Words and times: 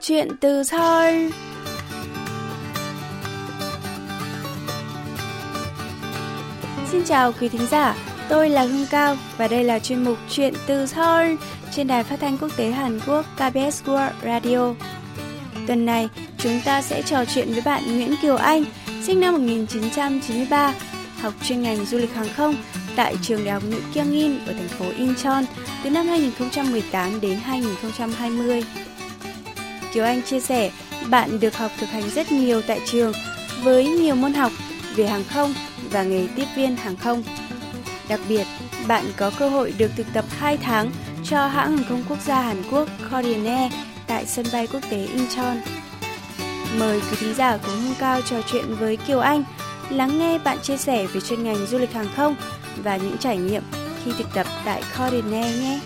chuyện 0.00 0.28
từ 0.40 0.62
Seoul. 0.62 1.30
Xin 6.90 7.04
chào 7.04 7.32
quý 7.40 7.48
thính 7.48 7.66
giả, 7.70 7.96
tôi 8.28 8.48
là 8.50 8.62
Hương 8.62 8.86
Cao 8.90 9.16
và 9.36 9.48
đây 9.48 9.64
là 9.64 9.78
chuyên 9.78 10.04
mục 10.04 10.16
Chuyện 10.30 10.54
từ 10.66 10.86
Seoul 10.86 11.34
trên 11.72 11.86
đài 11.86 12.04
phát 12.04 12.20
thanh 12.20 12.38
quốc 12.38 12.50
tế 12.56 12.70
Hàn 12.70 13.00
Quốc 13.06 13.26
KBS 13.34 13.84
World 13.84 14.10
Radio. 14.24 14.74
Tuần 15.66 15.86
này, 15.86 16.08
chúng 16.38 16.60
ta 16.64 16.82
sẽ 16.82 17.02
trò 17.02 17.24
chuyện 17.24 17.52
với 17.52 17.62
bạn 17.64 17.82
Nguyễn 17.86 18.14
Kiều 18.22 18.36
Anh, 18.36 18.64
sinh 19.02 19.20
năm 19.20 19.34
1993, 19.34 20.74
học 21.20 21.34
chuyên 21.42 21.62
ngành 21.62 21.86
du 21.86 21.98
lịch 21.98 22.14
hàng 22.14 22.28
không 22.36 22.56
tại 22.96 23.16
trường 23.22 23.44
Đại 23.44 23.54
học 23.54 23.62
Nữ 23.70 23.80
In 23.94 24.38
ở 24.46 24.52
thành 24.52 24.68
phố 24.68 24.84
Incheon 24.98 25.42
từ 25.84 25.90
năm 25.90 26.06
2018 26.06 27.20
đến 27.20 27.38
2020. 27.44 28.62
Kiều 29.92 30.04
Anh 30.04 30.22
chia 30.22 30.40
sẻ, 30.40 30.70
bạn 31.10 31.40
được 31.40 31.56
học 31.56 31.70
thực 31.78 31.88
hành 31.88 32.10
rất 32.10 32.32
nhiều 32.32 32.62
tại 32.62 32.80
trường 32.86 33.12
với 33.62 33.86
nhiều 33.86 34.14
môn 34.14 34.32
học 34.32 34.52
về 34.96 35.06
hàng 35.06 35.24
không 35.24 35.54
và 35.90 36.02
nghề 36.02 36.26
tiếp 36.36 36.46
viên 36.56 36.76
hàng 36.76 36.96
không. 36.96 37.22
Đặc 38.08 38.20
biệt, 38.28 38.46
bạn 38.88 39.04
có 39.16 39.30
cơ 39.38 39.48
hội 39.48 39.74
được 39.78 39.90
thực 39.96 40.06
tập 40.12 40.24
2 40.38 40.56
tháng 40.56 40.90
cho 41.24 41.46
hãng 41.46 41.76
hàng 41.76 41.86
không 41.88 42.04
quốc 42.08 42.18
gia 42.26 42.40
Hàn 42.40 42.62
Quốc 42.70 42.88
Korean 43.10 43.44
Air 43.44 43.72
tại 44.06 44.26
sân 44.26 44.46
bay 44.52 44.66
quốc 44.66 44.80
tế 44.90 45.06
Incheon. 45.06 45.56
Mời 46.78 47.00
quý 47.00 47.16
thính 47.20 47.34
giả 47.34 47.56
cùng 47.56 47.80
Hương 47.80 47.94
Cao 47.98 48.20
trò 48.20 48.36
chuyện 48.52 48.64
với 48.74 48.96
Kiều 48.96 49.18
Anh, 49.18 49.44
lắng 49.90 50.18
nghe 50.18 50.38
bạn 50.38 50.58
chia 50.62 50.76
sẻ 50.76 51.06
về 51.06 51.20
chuyên 51.20 51.44
ngành 51.44 51.66
du 51.66 51.78
lịch 51.78 51.92
hàng 51.92 52.08
không 52.16 52.36
và 52.82 52.96
những 52.96 53.18
trải 53.18 53.36
nghiệm 53.36 53.62
khi 54.04 54.12
thực 54.18 54.34
tập 54.34 54.46
tại 54.64 54.82
Korean 54.98 55.32
Air 55.32 55.62
nhé. 55.62 55.80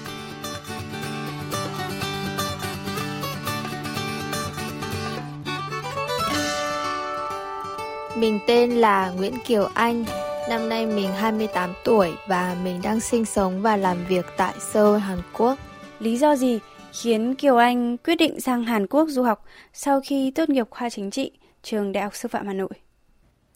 Mình 8.17 8.39
tên 8.47 8.71
là 8.71 9.11
Nguyễn 9.11 9.35
Kiều 9.45 9.65
Anh, 9.75 10.05
năm 10.49 10.69
nay 10.69 10.87
mình 10.87 11.13
28 11.13 11.73
tuổi 11.85 12.13
và 12.29 12.57
mình 12.65 12.81
đang 12.83 13.01
sinh 13.01 13.25
sống 13.25 13.63
và 13.63 13.77
làm 13.77 14.05
việc 14.09 14.27
tại 14.37 14.55
Seoul, 14.73 14.99
Hàn 14.99 15.19
Quốc. 15.33 15.59
Lý 15.99 16.17
do 16.17 16.37
gì 16.37 16.59
khiến 16.93 17.35
Kiều 17.35 17.57
Anh 17.57 17.97
quyết 17.97 18.15
định 18.15 18.41
sang 18.41 18.65
Hàn 18.65 18.87
Quốc 18.87 19.09
du 19.09 19.23
học 19.23 19.45
sau 19.73 20.01
khi 20.05 20.31
tốt 20.31 20.49
nghiệp 20.49 20.67
khoa 20.71 20.91
chính 20.91 21.11
trị 21.11 21.31
trường 21.63 21.93
Đại 21.93 22.05
học 22.05 22.15
Sư 22.17 22.29
phạm 22.29 22.47
Hà 22.47 22.53
Nội? 22.53 22.69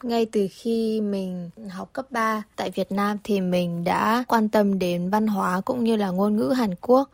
Ngay 0.02 0.26
từ 0.32 0.46
khi 0.50 1.00
mình 1.00 1.50
học 1.70 1.92
cấp 1.92 2.06
3 2.10 2.42
tại 2.56 2.70
Việt 2.70 2.92
Nam 2.92 3.16
thì 3.24 3.40
mình 3.40 3.84
đã 3.84 4.24
quan 4.28 4.48
tâm 4.48 4.78
đến 4.78 5.10
văn 5.10 5.26
hóa 5.26 5.60
cũng 5.60 5.84
như 5.84 5.96
là 5.96 6.10
ngôn 6.10 6.36
ngữ 6.36 6.52
Hàn 6.56 6.74
Quốc. 6.80 7.10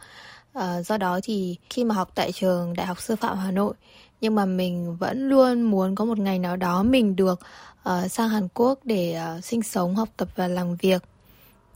À, 0.53 0.83
do 0.83 0.99
đó 0.99 1.21
thì 1.23 1.57
khi 1.71 1.85
mà 1.85 1.95
học 1.95 2.11
tại 2.15 2.33
trường 2.33 2.75
Đại 2.75 2.87
học 2.87 3.01
Sư 3.01 3.17
phạm 3.17 3.39
Hà 3.39 3.51
Nội 3.51 3.75
nhưng 4.25 4.35
mà 4.35 4.47
mình 4.47 4.97
vẫn 4.97 5.29
luôn 5.29 5.63
muốn 5.63 5.95
có 5.95 6.05
một 6.05 6.19
ngày 6.19 6.39
nào 6.39 6.57
đó 6.57 6.83
mình 6.83 7.17
được 7.17 7.41
uh, 7.89 8.11
sang 8.11 8.29
Hàn 8.29 8.49
Quốc 8.55 8.79
để 8.85 9.21
uh, 9.39 9.45
sinh 9.45 9.63
sống, 9.63 9.95
học 9.95 10.09
tập 10.17 10.29
và 10.37 10.49
làm 10.49 10.77
việc. 10.77 11.03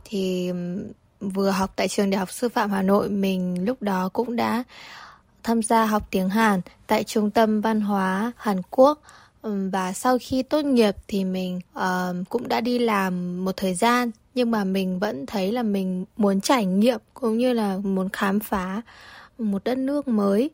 Thì 0.04 0.48
um, 0.48 0.82
vừa 1.20 1.50
học 1.50 1.72
tại 1.76 1.88
trường 1.88 2.10
Đại 2.10 2.18
học 2.18 2.30
Sư 2.30 2.48
phạm 2.48 2.70
Hà 2.70 2.82
Nội, 2.82 3.08
mình 3.08 3.64
lúc 3.64 3.82
đó 3.82 4.08
cũng 4.12 4.36
đã 4.36 4.64
tham 5.42 5.62
gia 5.62 5.84
học 5.84 6.08
tiếng 6.10 6.28
Hàn 6.28 6.60
tại 6.86 7.04
Trung 7.04 7.30
tâm 7.30 7.60
Văn 7.60 7.80
hóa 7.80 8.32
Hàn 8.36 8.62
Quốc 8.70 9.00
và 9.42 9.92
sau 9.92 10.18
khi 10.20 10.42
tốt 10.42 10.64
nghiệp 10.64 10.96
thì 11.08 11.24
mình 11.24 11.60
uh, 11.78 12.28
cũng 12.28 12.48
đã 12.48 12.60
đi 12.60 12.78
làm 12.78 13.44
một 13.44 13.56
thời 13.56 13.74
gian 13.74 14.10
nhưng 14.34 14.50
mà 14.50 14.64
mình 14.64 14.98
vẫn 14.98 15.26
thấy 15.26 15.52
là 15.52 15.62
mình 15.62 16.04
muốn 16.16 16.40
trải 16.40 16.66
nghiệm 16.66 17.00
cũng 17.14 17.38
như 17.38 17.52
là 17.52 17.78
muốn 17.78 18.08
khám 18.08 18.40
phá 18.40 18.82
một 19.38 19.64
đất 19.64 19.78
nước 19.78 20.08
mới 20.08 20.50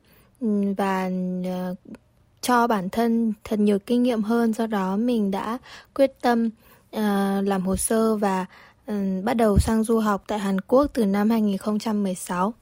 và 0.76 1.10
uh, 1.40 1.78
cho 2.40 2.66
bản 2.66 2.88
thân 2.90 3.32
thật 3.44 3.58
nhiều 3.58 3.78
kinh 3.78 4.02
nghiệm 4.02 4.22
hơn 4.22 4.52
do 4.52 4.66
đó 4.66 4.96
mình 4.96 5.30
đã 5.30 5.58
quyết 5.94 6.12
tâm 6.20 6.50
uh, 6.96 7.00
làm 7.44 7.62
hồ 7.66 7.76
sơ 7.76 8.16
và 8.16 8.46
uh, 8.90 9.24
bắt 9.24 9.34
đầu 9.34 9.58
sang 9.58 9.84
du 9.84 9.98
học 9.98 10.24
tại 10.26 10.38
Hàn 10.38 10.60
Quốc 10.60 10.86
từ 10.94 11.06
năm 11.06 11.30
2016. 11.30 12.54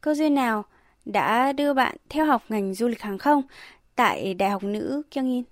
Cơ 0.00 0.14
duyên 0.14 0.34
nào 0.34 0.64
đã 1.04 1.52
đưa 1.52 1.74
bạn 1.74 1.96
theo 2.08 2.26
học 2.26 2.42
ngành 2.48 2.74
du 2.74 2.88
lịch 2.88 3.02
hàng 3.02 3.18
không 3.18 3.42
tại 3.96 4.34
Đại 4.34 4.50
học 4.50 4.62
Nữ 4.62 5.02
Kyungin? 5.10 5.44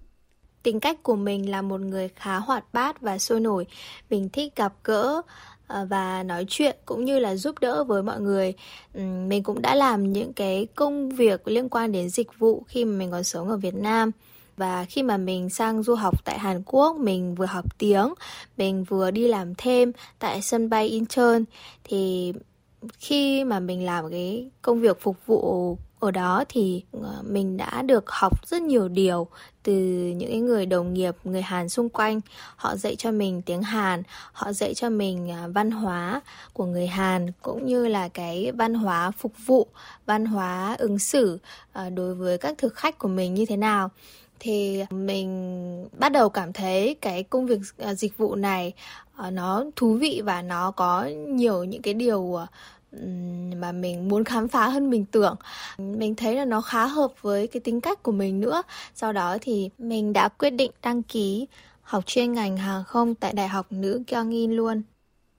Tính 0.62 0.80
cách 0.80 1.02
của 1.02 1.16
mình 1.16 1.50
là 1.50 1.62
một 1.62 1.80
người 1.80 2.08
khá 2.08 2.36
hoạt 2.36 2.64
bát 2.72 3.00
và 3.00 3.18
sôi 3.18 3.40
nổi. 3.40 3.66
Mình 4.10 4.28
thích 4.28 4.56
gặp 4.56 4.72
gỡ 4.84 5.02
ờ, 5.02 5.22
Ờ, 5.66 5.86
và 5.90 6.22
nói 6.22 6.44
chuyện 6.48 6.76
cũng 6.84 7.04
như 7.04 7.18
là 7.18 7.36
giúp 7.36 7.58
đỡ 7.60 7.84
với 7.84 8.02
mọi 8.02 8.20
người. 8.20 8.54
Mình 9.28 9.42
cũng 9.42 9.62
đã 9.62 9.74
làm 9.74 10.12
những 10.12 10.32
cái 10.32 10.66
công 10.74 11.08
việc 11.08 11.48
liên 11.48 11.68
quan 11.68 11.92
đến 11.92 12.08
dịch 12.08 12.38
vụ 12.38 12.62
khi 12.68 12.84
mà 12.84 12.98
mình 12.98 13.10
còn 13.10 13.24
sống 13.24 13.48
ở 13.48 13.56
Việt 13.56 13.74
Nam. 13.74 14.10
Và 14.56 14.84
khi 14.84 15.02
mà 15.02 15.16
mình 15.16 15.50
sang 15.50 15.82
du 15.82 15.94
học 15.94 16.24
tại 16.24 16.38
Hàn 16.38 16.62
Quốc, 16.66 16.96
mình 16.96 17.34
vừa 17.34 17.46
học 17.46 17.78
tiếng, 17.78 18.14
mình 18.56 18.84
vừa 18.84 19.10
đi 19.10 19.28
làm 19.28 19.54
thêm 19.54 19.92
tại 20.18 20.42
sân 20.42 20.70
bay 20.70 20.86
Incheon 20.88 21.38
thì 21.84 22.32
khi 22.98 23.44
mà 23.44 23.60
mình 23.60 23.84
làm 23.84 24.10
cái 24.10 24.50
công 24.62 24.80
việc 24.80 25.00
phục 25.00 25.16
vụ 25.26 25.76
ở 26.00 26.10
đó 26.10 26.44
thì 26.48 26.84
ờ, 26.92 27.22
mình 27.22 27.56
đã 27.56 27.82
được 27.82 28.10
học 28.10 28.46
rất 28.48 28.62
nhiều 28.62 28.88
điều 28.88 29.26
từ 29.62 29.72
những 30.16 30.46
người 30.46 30.66
đồng 30.66 30.94
nghiệp, 30.94 31.16
người 31.24 31.42
Hàn 31.42 31.68
xung 31.68 31.88
quanh. 31.88 32.20
Họ 32.56 32.76
dạy 32.76 32.96
cho 32.96 33.10
mình 33.10 33.42
tiếng 33.42 33.62
Hàn, 33.62 34.02
họ 34.32 34.52
dạy 34.52 34.74
cho 34.74 34.90
mình 34.90 35.28
ờ, 35.28 35.50
văn 35.52 35.70
hóa 35.70 36.20
của 36.52 36.64
người 36.64 36.86
Hàn, 36.86 37.32
cũng 37.42 37.66
như 37.66 37.88
là 37.88 38.08
cái 38.08 38.52
văn 38.52 38.74
hóa 38.74 39.10
phục 39.10 39.32
vụ, 39.46 39.66
văn 40.06 40.26
hóa 40.26 40.76
ứng 40.78 40.98
xử 40.98 41.38
ờ, 41.72 41.90
đối 41.90 42.14
với 42.14 42.38
các 42.38 42.58
thực 42.58 42.74
khách 42.74 42.98
của 42.98 43.08
mình 43.08 43.34
như 43.34 43.46
thế 43.46 43.56
nào. 43.56 43.90
Thì 44.40 44.84
mình 44.90 45.88
bắt 45.98 46.12
đầu 46.12 46.28
cảm 46.28 46.52
thấy 46.52 46.96
cái 47.00 47.22
công 47.22 47.46
việc 47.46 47.58
dịch 47.96 48.18
vụ 48.18 48.34
này 48.34 48.72
nó 49.32 49.64
thú 49.76 49.94
vị 49.94 50.22
và 50.24 50.42
nó 50.42 50.70
có 50.70 51.04
nhiều 51.28 51.64
những 51.64 51.82
cái 51.82 51.94
điều 51.94 52.38
mà 53.56 53.72
mình 53.72 54.08
muốn 54.08 54.24
khám 54.24 54.48
phá 54.48 54.68
hơn 54.68 54.90
mình 54.90 55.04
tưởng. 55.04 55.36
Mình 55.78 56.14
thấy 56.14 56.34
là 56.34 56.44
nó 56.44 56.60
khá 56.60 56.86
hợp 56.86 57.12
với 57.22 57.46
cái 57.46 57.60
tính 57.60 57.80
cách 57.80 58.02
của 58.02 58.12
mình 58.12 58.40
nữa. 58.40 58.62
Sau 58.94 59.12
đó 59.12 59.38
thì 59.40 59.70
mình 59.78 60.12
đã 60.12 60.28
quyết 60.28 60.50
định 60.50 60.70
đăng 60.82 61.02
ký 61.02 61.46
học 61.82 62.06
chuyên 62.06 62.32
ngành 62.32 62.56
hàng 62.56 62.84
không 62.84 63.14
tại 63.14 63.32
đại 63.32 63.48
học 63.48 63.66
nữ 63.70 64.02
Kyungin 64.06 64.52
luôn. 64.52 64.82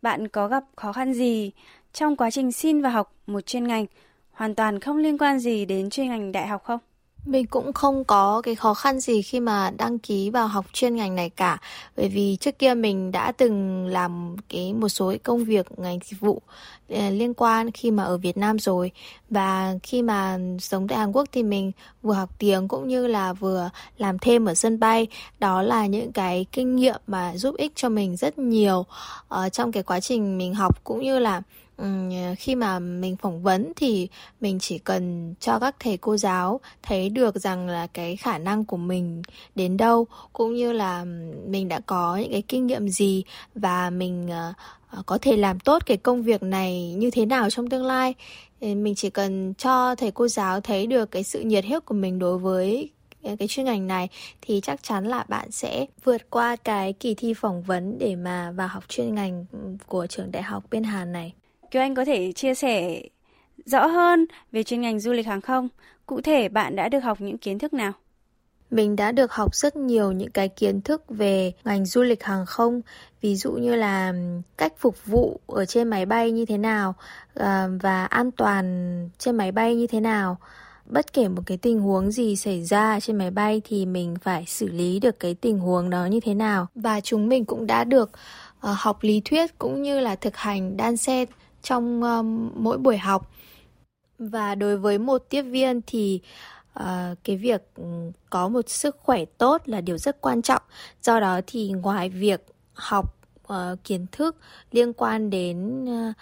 Bạn 0.02 0.28
có 0.28 0.48
gặp 0.48 0.64
khó 0.76 0.94
khăn 0.94 1.14
gì 1.14 1.52
trong 1.94 2.16
quá 2.16 2.32
trình 2.32 2.52
xin 2.52 2.82
vào 2.82 2.92
học 2.92 3.14
một 3.28 3.46
chuyên 3.46 3.68
ngành? 3.68 3.86
Hoàn 4.32 4.56
toàn 4.56 4.80
không 4.80 4.98
liên 4.98 5.18
quan 5.18 5.40
gì 5.40 5.66
đến 5.66 5.90
chuyên 5.90 6.08
ngành 6.08 6.32
đại 6.32 6.48
học 6.48 6.64
không? 6.64 6.80
Mình 7.26 7.46
cũng 7.46 7.74
không 7.74 8.04
có 8.04 8.42
cái 8.42 8.56
khó 8.56 8.74
khăn 8.74 9.00
gì 9.00 9.22
khi 9.22 9.40
mà 9.40 9.72
đăng 9.78 10.00
ký 10.00 10.30
vào 10.30 10.48
học 10.48 10.66
chuyên 10.74 10.96
ngành 10.96 11.16
này 11.16 11.30
cả. 11.30 11.62
Bởi 11.98 12.10
vì 12.10 12.38
trước 12.40 12.60
kia 12.60 12.74
mình 12.74 13.12
đã 13.12 13.32
từng 13.32 13.88
làm 13.88 14.36
cái 14.50 14.74
một 14.74 14.90
số 14.90 15.14
công 15.24 15.46
việc 15.46 15.80
ngành 15.80 16.00
dịch 16.04 16.20
vụ 16.20 16.42
À, 16.90 17.10
liên 17.10 17.34
quan 17.34 17.72
khi 17.72 17.92
mà 17.92 18.04
ở 18.04 18.18
Việt 18.18 18.38
Nam 18.38 18.60
rồi. 18.60 18.92
Và 19.30 19.74
khi 19.84 20.02
mà 20.02 20.40
sống 20.60 20.88
tại 20.88 20.98
Hàn 20.98 21.12
Quốc 21.12 21.28
thì 21.32 21.44
mình 21.44 21.72
vừa 22.02 22.14
học 22.14 22.30
tiếng 22.40 22.68
cũng 22.68 22.88
như 22.88 23.08
là 23.08 23.34
vừa 23.34 23.70
làm 23.98 24.20
thêm 24.20 24.46
ở 24.46 24.54
sân 24.54 24.80
bay. 24.80 25.08
Đó 25.40 25.62
là 25.62 25.86
những 25.86 26.12
cái 26.12 26.46
kinh 26.52 26.76
nghiệm 26.76 27.02
mà 27.08 27.38
giúp 27.38 27.56
ích 27.58 27.72
cho 27.76 27.90
mình 27.90 28.16
rất 28.16 28.40
nhiều 28.40 28.86
ở 29.28 29.50
trong 29.50 29.72
cái 29.72 29.84
quá 29.84 30.00
trình 30.00 30.38
mình 30.38 30.54
học 30.54 30.84
cũng 30.84 31.02
như 31.02 31.20
là 31.20 31.42
khi 32.38 32.56
mà 32.56 32.80
mình 32.80 33.16
phỏng 33.16 33.44
vấn 33.44 33.72
thì 33.76 34.08
mình 34.42 34.60
chỉ 34.60 34.78
cần 34.78 35.34
cho 35.40 35.60
các 35.60 35.76
thầy 35.80 35.98
cô 35.98 36.18
giáo 36.18 36.60
thấy 36.84 37.10
được 37.10 37.36
rằng 37.36 37.68
là 37.68 37.88
cái 37.88 38.16
khả 38.16 38.38
năng 38.38 38.66
của 38.66 38.78
mình 38.78 39.22
đến 39.56 39.78
đâu 39.78 40.06
cũng 40.34 40.56
như 40.56 40.72
là 40.72 41.06
mình 41.48 41.68
đã 41.68 41.80
có 41.86 42.18
những 42.18 42.32
cái 42.32 42.42
kinh 42.42 42.68
nghiệm 42.68 42.90
gì 42.90 43.24
và 43.56 43.90
mình 43.90 44.30
uh, 44.30 44.56
Ờ, 44.88 45.04
có 45.06 45.18
thể 45.18 45.38
làm 45.38 45.60
tốt 45.60 45.86
cái 45.86 45.98
công 45.98 46.24
việc 46.24 46.44
này 46.44 46.94
như 46.94 47.12
thế 47.12 47.26
nào 47.26 47.50
trong 47.50 47.70
tương 47.70 47.86
lai 47.86 48.14
ờ, 48.62 48.68
mình 48.76 48.96
chỉ 48.96 49.10
cần 49.10 49.54
cho 49.54 49.96
thầy 49.96 50.12
cô 50.12 50.28
giáo 50.28 50.62
thấy 50.62 50.88
được 50.88 51.12
cái 51.12 51.24
sự 51.24 51.42
nhiệt 51.42 51.66
huyết 51.66 51.86
của 51.86 51.94
mình 51.94 52.20
đối 52.20 52.38
với 52.38 52.90
ờ, 53.24 53.36
cái 53.40 53.48
chuyên 53.48 53.66
ngành 53.66 53.88
này 53.88 54.10
thì 54.42 54.60
chắc 54.64 54.84
chắn 54.84 55.06
là 55.06 55.26
bạn 55.28 55.52
sẽ 55.52 55.86
vượt 56.04 56.30
qua 56.30 56.56
cái 56.56 56.94
kỳ 56.94 57.16
thi 57.16 57.34
phỏng 57.34 57.62
vấn 57.64 57.98
để 58.00 58.16
mà 58.16 58.52
vào 58.52 58.68
học 58.68 58.84
chuyên 58.90 59.16
ngành 59.16 59.46
của 59.88 60.08
trường 60.08 60.32
đại 60.32 60.44
học 60.44 60.64
bên 60.72 60.84
Hàn 60.84 61.12
này. 61.12 61.34
Kiều 61.72 61.82
Anh 61.82 61.96
có 61.96 62.06
thể 62.06 62.32
chia 62.32 62.56
sẻ 62.56 63.02
rõ 63.66 63.86
hơn 63.86 64.26
về 64.52 64.64
chuyên 64.64 64.82
ngành 64.82 65.00
du 65.00 65.14
lịch 65.14 65.28
hàng 65.28 65.42
không. 65.42 65.70
Cụ 66.06 66.22
thể 66.22 66.50
bạn 66.50 66.76
đã 66.76 66.90
được 66.90 67.00
học 67.00 67.22
những 67.22 67.38
kiến 67.38 67.60
thức 67.60 67.74
nào? 67.74 67.94
Mình 68.72 68.96
đã 68.96 69.12
được 69.12 69.32
học 69.32 69.56
rất 69.56 69.76
nhiều 69.76 70.12
những 70.12 70.32
cái 70.32 70.50
kiến 70.50 70.82
thức 70.82 71.04
về 71.10 71.52
ngành 71.64 71.86
du 71.86 72.02
lịch 72.04 72.24
hàng 72.24 72.46
không, 72.46 72.82
ví 73.22 73.36
dụ 73.36 73.52
như 73.52 73.76
là 73.76 74.14
cách 74.58 74.74
phục 74.78 75.06
vụ 75.06 75.40
ở 75.48 75.66
trên 75.66 75.88
máy 75.88 76.06
bay 76.06 76.32
như 76.32 76.46
thế 76.46 76.58
nào 76.58 76.96
ờ, 77.34 77.70
và 77.82 78.06
an 78.06 78.32
toàn 78.32 79.10
trên 79.18 79.36
máy 79.36 79.52
bay 79.52 79.76
như 79.76 79.88
thế 79.88 80.00
nào. 80.00 80.38
Bất 80.86 81.14
kể 81.14 81.28
một 81.28 81.42
cái 81.46 81.58
tình 81.58 81.80
huống 81.80 82.12
gì 82.12 82.36
xảy 82.36 82.64
ra 82.64 83.00
trên 83.00 83.18
máy 83.18 83.32
bay 83.32 83.62
thì 83.64 83.86
mình 83.86 84.16
phải 84.22 84.46
xử 84.48 84.68
lý 84.68 85.00
được 85.00 85.20
cái 85.20 85.34
tình 85.34 85.60
huống 85.60 85.90
đó 85.90 86.06
như 86.06 86.20
thế 86.20 86.34
nào. 86.34 86.68
Và 86.76 87.02
chúng 87.02 87.30
mình 87.30 87.46
cũng 87.46 87.68
đã 87.68 87.84
được 87.84 88.12
ờ, 88.60 88.76
học 88.78 88.98
lý 89.02 89.22
thuyết 89.26 89.58
cũng 89.58 89.82
như 89.82 90.00
là 90.00 90.16
thực 90.16 90.38
hành 90.38 90.78
đan 90.78 90.98
xen 90.98 91.28
trong 91.62 92.02
mỗi 92.56 92.78
buổi 92.78 92.98
học 92.98 93.32
và 94.20 94.56
đối 94.56 94.78
với 94.78 94.98
một 94.98 95.26
tiếp 95.30 95.42
viên 95.42 95.82
thì 95.88 96.22
Ờ, 96.78 97.16
cái 97.24 97.38
việc 97.38 97.62
ừ, 97.76 97.84
có 98.30 98.50
một 98.50 98.70
sức 98.70 98.98
khỏe 99.00 99.26
tốt 99.26 99.62
là 99.66 99.82
điều 99.82 99.98
rất 99.98 100.22
quan 100.22 100.42
trọng 100.42 100.62
do 101.02 101.20
đó 101.20 101.42
thì 101.48 101.72
ngoài 101.72 102.10
việc 102.10 102.46
học 102.74 103.16
uh, 103.54 103.84
kiến 103.84 104.06
thức 104.12 104.36
liên 104.72 104.94
quan 104.94 105.30
đến 105.30 105.84
uh, 105.84 106.16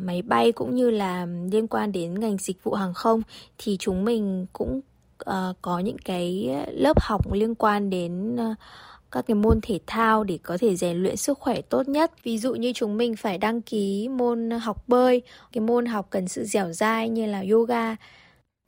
máy 0.00 0.22
bay 0.22 0.52
cũng 0.52 0.74
như 0.74 0.90
là 0.90 1.26
liên 1.52 1.68
quan 1.68 1.92
đến 1.92 2.20
ngành 2.20 2.36
dịch 2.38 2.64
vụ 2.64 2.72
hàng 2.72 2.94
không 2.94 3.22
thì 3.58 3.76
chúng 3.80 4.04
mình 4.04 4.46
cũng 4.52 4.80
uh, 5.30 5.56
có 5.62 5.78
những 5.78 5.98
cái 5.98 6.50
lớp 6.72 7.00
học 7.00 7.32
liên 7.32 7.54
quan 7.54 7.90
đến 7.90 8.34
uh, 8.34 8.56
các 9.10 9.26
cái 9.26 9.34
môn 9.34 9.60
thể 9.62 9.80
thao 9.86 10.24
để 10.24 10.38
có 10.42 10.58
thể 10.60 10.76
rèn 10.76 10.96
luyện 10.96 11.16
sức 11.16 11.38
khỏe 11.38 11.60
tốt 11.60 11.88
nhất. 11.88 12.12
Ví 12.22 12.38
dụ 12.38 12.54
như 12.54 12.72
chúng 12.74 12.96
mình 12.96 13.16
phải 13.16 13.38
đăng 13.38 13.62
ký 13.62 14.08
môn 14.08 14.50
học 14.50 14.88
bơi, 14.88 15.22
cái 15.52 15.60
môn 15.60 15.86
học 15.86 16.06
cần 16.10 16.28
sự 16.28 16.44
dẻo 16.44 16.72
dai 16.72 17.08
như 17.08 17.26
là 17.26 17.44
yoga. 17.50 17.96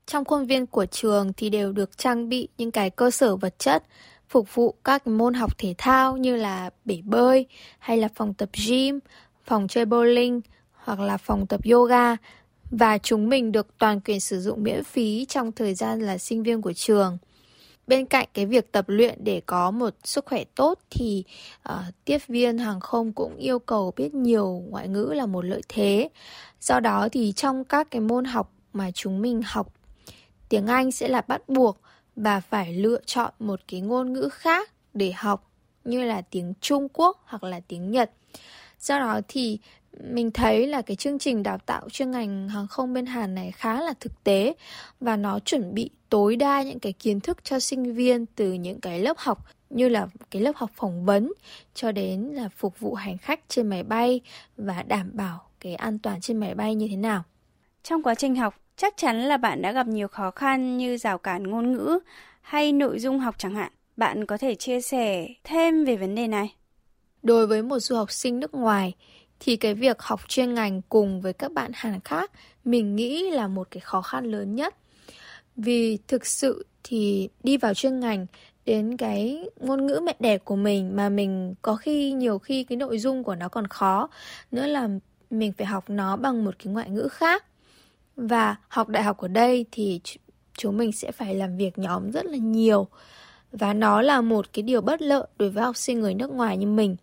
Trong 0.06 0.24
khuôn 0.24 0.46
viên 0.46 0.66
của 0.66 0.86
trường 0.86 1.32
thì 1.32 1.50
đều 1.50 1.72
được 1.72 1.98
trang 1.98 2.28
bị 2.28 2.48
những 2.58 2.70
cái 2.70 2.90
cơ 2.90 3.10
sở 3.10 3.36
vật 3.36 3.54
chất 3.58 3.84
phục 4.28 4.54
vụ 4.54 4.74
các 4.84 5.06
môn 5.06 5.34
học 5.34 5.58
thể 5.58 5.74
thao 5.78 6.16
như 6.16 6.36
là 6.36 6.70
bể 6.84 7.00
bơi 7.04 7.46
hay 7.78 7.96
là 7.96 8.08
phòng 8.14 8.34
tập 8.34 8.48
gym, 8.66 8.98
phòng 9.44 9.68
chơi 9.68 9.84
bowling 9.84 10.40
hoặc 10.72 11.00
là 11.00 11.16
phòng 11.16 11.46
tập 11.46 11.60
yoga. 11.70 12.16
Và 12.70 12.98
chúng 12.98 13.28
mình 13.28 13.52
được 13.52 13.78
toàn 13.78 14.00
quyền 14.00 14.20
sử 14.20 14.40
dụng 14.40 14.62
miễn 14.62 14.84
phí 14.84 15.24
trong 15.24 15.52
thời 15.52 15.74
gian 15.74 16.00
là 16.00 16.18
sinh 16.18 16.42
viên 16.42 16.62
của 16.62 16.72
trường. 16.72 17.18
Bên 17.86 18.06
cạnh 18.06 18.28
cái 18.34 18.46
việc 18.46 18.72
tập 18.72 18.84
luyện 18.88 19.24
để 19.24 19.42
có 19.46 19.70
một 19.70 19.94
sức 20.04 20.26
khỏe 20.26 20.44
tốt 20.54 20.78
thì 20.90 21.24
uh, 21.68 21.74
tiếp 22.04 22.18
viên 22.28 22.58
hàng 22.58 22.80
không 22.80 23.12
cũng 23.12 23.36
yêu 23.36 23.58
cầu 23.58 23.92
biết 23.96 24.14
nhiều 24.14 24.62
ngoại 24.68 24.88
ngữ 24.88 25.12
là 25.16 25.26
một 25.26 25.44
lợi 25.44 25.62
thế. 25.68 26.08
Do 26.60 26.80
đó 26.80 27.08
thì 27.12 27.32
trong 27.32 27.64
các 27.64 27.90
cái 27.90 28.00
môn 28.00 28.24
học 28.24 28.52
mà 28.72 28.90
chúng 28.90 29.22
mình 29.22 29.42
học 29.44 29.72
tiếng 30.49 30.67
anh 30.67 30.93
sẽ 30.93 31.08
là 31.08 31.20
bắt 31.20 31.49
buộc 31.49 31.81
và 32.17 32.41
phải 32.41 32.75
lựa 32.75 33.00
chọn 33.06 33.32
một 33.38 33.61
cái 33.69 33.81
ngôn 33.81 34.12
ngữ 34.12 34.29
khác 34.32 34.70
để 34.94 35.12
học 35.12 35.50
như 35.85 36.05
là 36.05 36.23
tiếng 36.23 36.55
trung 36.61 36.88
quốc 36.93 37.23
hoặc 37.25 37.44
là 37.44 37.61
tiếng 37.69 37.91
nhật 37.91 38.11
do 38.81 38.99
đó 38.99 39.20
thì 39.29 39.58
mình 40.00 40.31
thấy 40.31 40.67
là 40.67 40.82
cái 40.82 40.96
chương 40.96 41.19
trình 41.19 41.43
đào 41.43 41.58
tạo 41.58 41.88
chuyên 41.91 42.11
ngành 42.11 42.49
hàng 42.49 42.67
không 42.67 42.93
bên 42.93 43.06
Hàn 43.06 43.35
này 43.35 43.52
khá 43.52 43.81
là 43.81 43.94
thực 44.00 44.25
tế 44.25 44.55
và 45.00 45.17
nó 45.17 45.38
chuẩn 45.38 45.75
bị 45.75 45.91
tối 46.08 46.37
đa 46.37 46.62
những 46.62 46.79
cái 46.79 46.93
kiến 46.93 47.20
thức 47.20 47.44
cho 47.44 47.61
sinh 47.61 47.94
viên 47.94 48.26
từ 48.26 48.52
những 48.52 48.81
cái 48.81 48.99
lớp 48.99 49.19
học 49.19 49.46
như 49.70 49.88
là 49.88 50.06
cái 50.31 50.43
lớp 50.43 50.52
học 50.56 50.70
phỏng 50.75 51.05
vấn 51.05 51.32
cho 51.75 51.93
đến 51.93 52.20
là 52.20 52.49
phục 52.56 52.81
vụ 52.81 52.94
hành 52.94 53.19
khách 53.19 53.41
trên 53.49 53.69
máy 53.69 53.82
bay 53.82 54.20
và 54.56 54.82
đảm 54.82 55.11
bảo 55.12 55.49
cái 55.61 55.75
an 55.75 55.99
toàn 55.99 56.20
trên 56.20 56.37
máy 56.37 56.55
bay 56.55 56.75
như 56.75 56.88
thế 56.91 56.96
nào. 56.96 57.23
Trong 57.82 58.02
quá 58.02 58.14
trình 58.14 58.37
học, 58.37 58.55
chắc 58.76 58.96
chắn 58.96 59.20
là 59.20 59.36
bạn 59.36 59.62
đã 59.62 59.72
gặp 59.72 59.86
nhiều 59.86 60.08
khó 60.08 60.30
khăn 60.30 60.76
như 60.76 60.96
rào 60.96 61.18
cản 61.18 61.42
ngôn 61.42 61.72
ngữ 61.72 61.98
hay 62.40 62.72
nội 62.72 62.98
dung 62.98 63.18
học 63.18 63.34
chẳng 63.38 63.54
hạn. 63.54 63.72
Bạn 63.96 64.26
có 64.26 64.38
thể 64.38 64.54
chia 64.54 64.80
sẻ 64.80 65.28
thêm 65.44 65.84
về 65.84 65.96
vấn 65.96 66.14
đề 66.14 66.28
này. 66.28 66.54
Đối 67.22 67.46
với 67.46 67.62
một 67.62 67.78
du 67.78 67.96
học 67.96 68.10
sinh 68.10 68.40
nước 68.40 68.54
ngoài, 68.54 68.94
thì 69.40 69.56
cái 69.56 69.74
việc 69.74 70.02
học 70.02 70.20
chuyên 70.28 70.54
ngành 70.54 70.82
cùng 70.88 71.20
với 71.20 71.32
các 71.32 71.52
bạn 71.52 71.70
Hàn 71.74 72.00
khác, 72.00 72.30
mình 72.64 72.96
nghĩ 72.96 73.30
là 73.30 73.48
một 73.48 73.68
cái 73.70 73.80
khó 73.80 74.02
khăn 74.02 74.24
lớn 74.24 74.54
nhất. 74.54 74.74
Vì 75.56 75.98
thực 76.08 76.26
sự 76.26 76.66
thì 76.84 77.28
đi 77.42 77.56
vào 77.56 77.74
chuyên 77.74 78.00
ngành, 78.00 78.26
đến 78.64 78.96
cái 78.96 79.48
ngôn 79.60 79.86
ngữ 79.86 80.00
mẹ 80.02 80.16
đẻ 80.20 80.38
của 80.38 80.56
mình 80.56 80.96
mà 80.96 81.08
mình 81.08 81.54
có 81.62 81.76
khi, 81.76 82.12
nhiều 82.12 82.38
khi 82.38 82.64
cái 82.64 82.76
nội 82.76 82.98
dung 82.98 83.24
của 83.24 83.34
nó 83.34 83.48
còn 83.48 83.66
khó 83.66 84.08
nữa 84.52 84.66
là 84.66 84.88
mình 85.30 85.52
phải 85.52 85.66
học 85.66 85.84
nó 85.90 86.16
bằng 86.16 86.44
một 86.44 86.54
cái 86.64 86.72
ngoại 86.72 86.90
ngữ 86.90 87.08
khác. 87.10 87.44
Và 88.16 88.56
học 88.69 88.88
đại 88.88 89.02
học 89.02 89.19
ở 89.19 89.28
đây 89.28 89.66
thì 89.72 90.00
chúng 90.58 90.78
mình 90.78 90.93
sẽ 90.93 91.12
phải 91.12 91.34
làm 91.34 91.56
việc 91.56 91.78
nhóm 91.78 92.11
rất 92.11 92.26
là 92.26 92.37
nhiều 92.37 92.88
và 93.52 93.75
nó 93.75 94.02
là 94.02 94.20
một 94.20 94.52
cái 94.52 94.62
điều 94.62 94.81
bất 94.81 95.02
lợi 95.02 95.26
đối 95.38 95.50
với 95.50 95.64
học 95.64 95.76
sinh 95.76 96.00
người 96.00 96.14
nước 96.14 96.31
ngoài 96.31 96.56
như 96.56 96.66
mình 96.66 96.96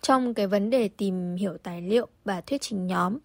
trong 0.00 0.34
cái 0.34 0.46
vấn 0.46 0.70
đề 0.70 0.88
tìm 0.88 1.36
hiểu 1.36 1.56
tài 1.62 1.82
liệu 1.82 2.06
và 2.24 2.40
thuyết 2.40 2.60
trình 2.60 2.86
nhóm. 2.86 3.18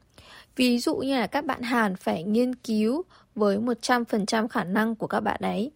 Ví 0.56 0.80
dụ 0.80 0.96
như 0.96 1.16
là 1.16 1.28
các 1.28 1.46
bạn 1.46 1.62
Hàn 1.62 1.96
phải 1.96 2.24
nghiên 2.24 2.56
cứu 2.56 3.04
với 3.36 3.58
100% 3.58 4.48
khả 4.48 4.64
năng 4.64 4.96
của 4.96 5.08
các 5.08 5.20
bạn 5.20 5.42
ấy 5.42 5.72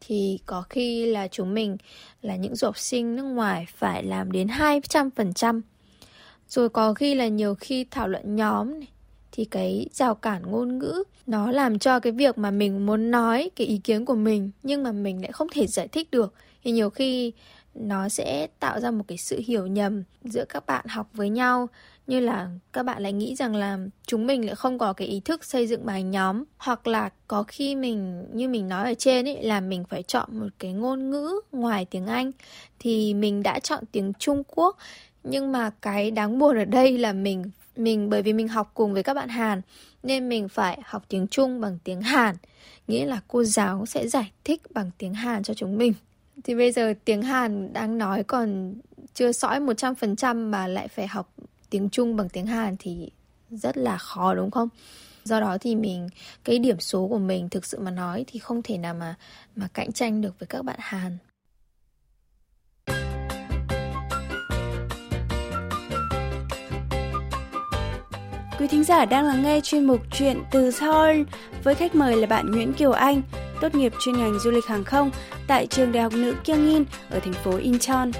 thì 0.00 0.38
có 0.46 0.62
khi 0.62 1.06
là 1.06 1.28
chúng 1.28 1.54
mình 1.54 1.76
là 2.22 2.36
những 2.36 2.54
du 2.54 2.66
học 2.66 2.78
sinh 2.78 3.16
nước 3.16 3.22
ngoài 3.22 3.66
phải 3.76 4.04
làm 4.04 4.32
đến 4.32 4.48
200%. 4.48 5.60
Rồi 6.48 6.68
có 6.68 6.94
khi 6.94 7.14
là 7.14 7.28
nhiều 7.28 7.54
khi 7.54 7.84
thảo 7.90 8.08
luận 8.08 8.36
nhóm 8.36 8.80
này, 8.80 8.88
thì 9.32 9.44
cái 9.44 9.86
rào 9.92 10.14
cản 10.14 10.42
ngôn 10.50 10.78
ngữ, 10.78 11.02
nó 11.26 11.50
làm 11.50 11.78
cho 11.78 12.00
cái 12.00 12.12
việc 12.12 12.38
mà 12.38 12.50
mình 12.50 12.86
muốn 12.86 13.10
nói 13.10 13.50
cái 13.56 13.66
ý 13.66 13.78
kiến 13.78 14.04
của 14.04 14.14
mình, 14.14 14.50
nhưng 14.62 14.82
mà 14.82 14.92
mình 14.92 15.22
lại 15.22 15.32
không 15.32 15.48
thể 15.52 15.66
giải 15.66 15.88
thích 15.88 16.10
được. 16.10 16.34
Thì 16.64 16.70
nhiều 16.70 16.90
khi 16.90 17.32
nó 17.74 18.08
sẽ 18.08 18.46
tạo 18.60 18.80
ra 18.80 18.90
một 18.90 19.04
cái 19.08 19.18
sự 19.18 19.40
hiểu 19.46 19.66
nhầm 19.66 20.02
giữa 20.24 20.44
các 20.48 20.66
bạn 20.66 20.86
học 20.88 21.10
với 21.12 21.28
nhau, 21.28 21.68
như 22.06 22.20
là 22.20 22.48
các 22.72 22.82
bạn 22.82 23.02
lại 23.02 23.12
nghĩ 23.12 23.34
rằng 23.36 23.56
là 23.56 23.78
chúng 24.06 24.26
mình 24.26 24.46
lại 24.46 24.54
không 24.54 24.78
có 24.78 24.92
cái 24.92 25.08
ý 25.08 25.20
thức 25.20 25.44
xây 25.44 25.66
dựng 25.66 25.86
bài 25.86 26.02
nhóm, 26.02 26.44
hoặc 26.58 26.86
là 26.86 27.10
có 27.28 27.42
khi 27.48 27.74
mình, 27.74 28.24
như 28.32 28.48
mình 28.48 28.68
nói 28.68 28.84
ở 28.84 28.94
trên 28.94 29.28
ấy, 29.28 29.42
là 29.42 29.60
mình 29.60 29.84
phải 29.84 30.02
chọn 30.02 30.38
một 30.38 30.48
cái 30.58 30.72
ngôn 30.72 31.10
ngữ 31.10 31.40
ngoài 31.52 31.84
tiếng 31.84 32.06
Anh. 32.06 32.30
Thì 32.78 33.14
mình 33.14 33.42
đã 33.42 33.58
chọn 33.58 33.84
tiếng 33.92 34.12
Trung 34.18 34.42
Quốc, 34.54 34.76
nhưng 35.24 35.52
mà 35.52 35.70
cái 35.82 36.10
đáng 36.10 36.38
buồn 36.38 36.56
ở 36.56 36.64
đây 36.64 36.98
là 36.98 37.12
mình 37.12 37.50
mình 37.76 38.10
bởi 38.10 38.22
vì 38.22 38.32
mình 38.32 38.48
học 38.48 38.70
cùng 38.74 38.94
với 38.94 39.02
các 39.02 39.14
bạn 39.14 39.28
Hàn, 39.28 39.60
nên 40.02 40.28
mình 40.28 40.48
phải 40.48 40.80
học 40.84 41.04
tiếng 41.08 41.26
Trung 41.26 41.60
bằng 41.60 41.78
tiếng 41.84 42.00
Hàn 42.00 42.36
nghĩa 42.88 43.06
là 43.06 43.20
cô 43.28 43.44
giáo 43.44 43.86
sẽ 43.86 44.08
giải 44.08 44.32
thích 44.44 44.62
bằng 44.70 44.90
tiếng 44.98 45.14
Hàn 45.14 45.42
cho 45.42 45.54
chúng 45.54 45.78
mình 45.78 45.92
thì 46.44 46.54
bây 46.54 46.72
giờ 46.72 46.94
tiếng 47.04 47.22
Hàn 47.22 47.72
đang 47.72 47.98
nói 47.98 48.24
còn 48.24 48.74
chưa 49.14 49.32
sõi 49.32 49.60
100% 49.60 50.50
mà 50.50 50.66
lại 50.66 50.88
phải 50.88 51.06
học 51.06 51.34
tiếng 51.70 51.88
Trung 51.90 52.16
bằng 52.16 52.28
tiếng 52.28 52.46
Hàn 52.46 52.76
thì 52.78 53.10
rất 53.50 53.76
là 53.76 53.98
khó, 53.98 54.34
đúng 54.34 54.50
không? 54.50 54.68
Do 55.24 55.40
đó 55.40 55.58
thì 55.60 55.74
mình, 55.74 56.08
cái 56.44 56.58
điểm 56.58 56.80
số 56.80 57.08
của 57.08 57.18
mình 57.18 57.48
thực 57.48 57.64
sự 57.64 57.78
mà 57.78 57.90
nói 57.90 58.24
thì 58.26 58.38
không 58.38 58.62
thể 58.62 58.78
nào 58.78 58.94
mà 58.94 59.14
mà 59.56 59.68
cạnh 59.74 59.92
tranh 59.92 60.20
được 60.20 60.38
với 60.38 60.46
các 60.46 60.64
bạn 60.64 60.76
Hàn. 60.78 61.18
Quý 68.60 68.66
thính 68.66 68.84
giả 68.84 69.04
đang 69.04 69.26
lắng 69.26 69.42
nghe 69.42 69.60
chuyên 69.60 69.84
mục 69.84 70.00
Chuyện 70.12 70.42
từ 70.50 70.70
Seoul 70.70 71.22
với 71.64 71.74
khách 71.74 71.94
mời 71.94 72.16
là 72.16 72.26
bạn 72.26 72.50
Nguyễn 72.50 72.72
Kiều 72.72 72.92
Anh, 72.92 73.22
tốt 73.60 73.74
nghiệp 73.74 73.92
chuyên 74.00 74.18
ngành 74.18 74.38
du 74.38 74.50
lịch 74.50 74.66
hàng 74.66 74.84
không 74.84 75.10
tại 75.46 75.66
trường 75.66 75.92
Đại 75.92 76.02
học 76.02 76.12
Nữ 76.16 76.34
Kyungin 76.44 76.84
ở 77.10 77.20
thành 77.20 77.32
phố 77.32 77.56
Incheon. 77.56 78.10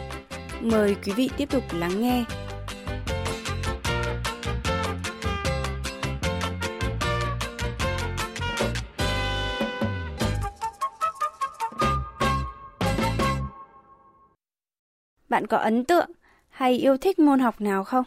Mời 0.61 0.97
quý 1.05 1.12
vị 1.12 1.31
tiếp 1.37 1.50
tục 1.50 1.62
lắng 1.73 2.00
nghe. 2.00 2.25
Bạn 15.29 15.47
có 15.47 15.57
ấn 15.57 15.85
tượng 15.85 16.11
hay 16.49 16.73
yêu 16.73 16.97
thích 16.97 17.19
môn 17.19 17.41
học 17.41 17.61
nào 17.61 17.85
không? 17.85 18.05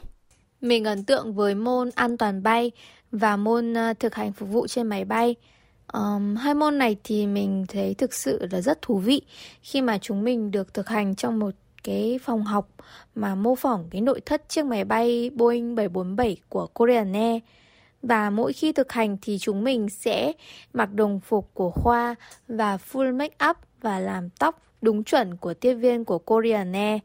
Mình 0.63 0.83
ấn 0.83 1.03
tượng 1.03 1.33
với 1.33 1.55
môn 1.55 1.89
an 1.95 2.17
toàn 2.17 2.43
bay 2.43 2.71
và 3.11 3.37
môn 3.37 3.73
ờ, 3.73 3.93
thực 3.99 4.15
hành 4.15 4.33
phục 4.33 4.49
vụ 4.49 4.67
trên 4.67 4.87
máy 4.87 5.05
bay. 5.05 5.35
Um, 5.93 6.35
hai 6.35 6.53
môn 6.53 6.77
này 6.77 6.97
thì 7.03 7.27
mình 7.27 7.65
thấy 7.67 7.93
thực 7.93 8.13
sự 8.13 8.47
là 8.51 8.61
rất 8.61 8.81
thú 8.81 8.97
vị 8.97 9.21
khi 9.61 9.81
mà 9.81 9.97
chúng 9.97 10.23
mình 10.23 10.51
được 10.51 10.73
thực 10.73 10.89
hành 10.89 11.15
trong 11.15 11.39
một 11.39 11.51
cái 11.83 12.19
phòng 12.23 12.43
học 12.43 12.69
mà 13.15 13.35
mô 13.35 13.55
phỏng 13.55 13.87
cái 13.91 14.01
nội 14.01 14.21
thất 14.25 14.49
chiếc 14.49 14.65
máy 14.65 14.83
bay 14.85 15.29
Boeing 15.33 15.75
747 15.75 16.37
của 16.49 16.67
Korean 16.67 17.13
Air. 17.13 17.41
Và 18.01 18.29
mỗi 18.29 18.53
khi 18.53 18.71
thực 18.71 18.91
hành 18.91 19.17
thì 19.21 19.37
chúng 19.39 19.63
mình 19.63 19.89
sẽ 19.89 20.33
mặc 20.73 20.93
đồng 20.93 21.19
phục 21.19 21.49
của 21.53 21.71
khoa 21.71 22.15
và 22.47 22.77
full 22.77 23.15
make 23.15 23.45
up 23.49 23.57
và 23.81 23.99
làm 23.99 24.29
tóc 24.29 24.61
đúng 24.81 25.03
chuẩn 25.03 25.37
của 25.37 25.53
tiếp 25.53 25.73
viên 25.73 26.05
của 26.05 26.17
Korean 26.17 26.73
Air. 26.73 26.99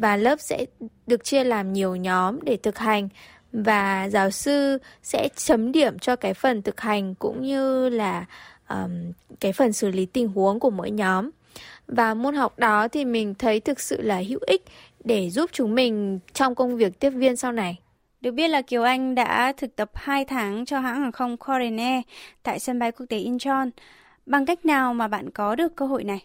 Và 0.00 0.16
lớp 0.16 0.40
sẽ 0.40 0.66
được 1.06 1.24
chia 1.24 1.44
làm 1.44 1.72
nhiều 1.72 1.96
nhóm 1.96 2.40
để 2.42 2.56
thực 2.56 2.78
hành 2.78 3.08
và 3.52 4.08
giáo 4.10 4.30
sư 4.30 4.78
sẽ 5.02 5.28
chấm 5.36 5.72
điểm 5.72 5.98
cho 5.98 6.16
cái 6.16 6.34
phần 6.34 6.62
thực 6.62 6.80
hành 6.80 7.14
cũng 7.14 7.42
như 7.42 7.88
là 7.88 8.24
um, 8.68 9.12
cái 9.40 9.52
phần 9.52 9.72
xử 9.72 9.88
lý 9.88 10.06
tình 10.06 10.28
huống 10.28 10.60
của 10.60 10.70
mỗi 10.70 10.90
nhóm 10.90 11.30
và 11.86 12.14
môn 12.14 12.34
học 12.34 12.58
đó 12.58 12.88
thì 12.88 13.04
mình 13.04 13.34
thấy 13.34 13.60
thực 13.60 13.80
sự 13.80 14.02
là 14.02 14.22
hữu 14.28 14.40
ích 14.46 14.64
để 15.04 15.30
giúp 15.30 15.50
chúng 15.52 15.74
mình 15.74 16.18
trong 16.32 16.54
công 16.54 16.76
việc 16.76 17.00
tiếp 17.00 17.10
viên 17.10 17.36
sau 17.36 17.52
này. 17.52 17.78
Được 18.20 18.30
biết 18.30 18.48
là 18.48 18.62
Kiều 18.62 18.82
Anh 18.82 19.14
đã 19.14 19.52
thực 19.56 19.76
tập 19.76 19.90
2 19.94 20.24
tháng 20.24 20.64
cho 20.64 20.80
hãng 20.80 21.00
hàng 21.00 21.12
không 21.12 21.36
Korean 21.36 21.76
Air 21.76 22.02
tại 22.42 22.58
sân 22.58 22.78
bay 22.78 22.92
quốc 22.92 23.06
tế 23.08 23.18
Incheon. 23.18 23.70
Bằng 24.26 24.46
cách 24.46 24.66
nào 24.66 24.94
mà 24.94 25.08
bạn 25.08 25.30
có 25.30 25.54
được 25.54 25.76
cơ 25.76 25.86
hội 25.86 26.04
này? 26.04 26.24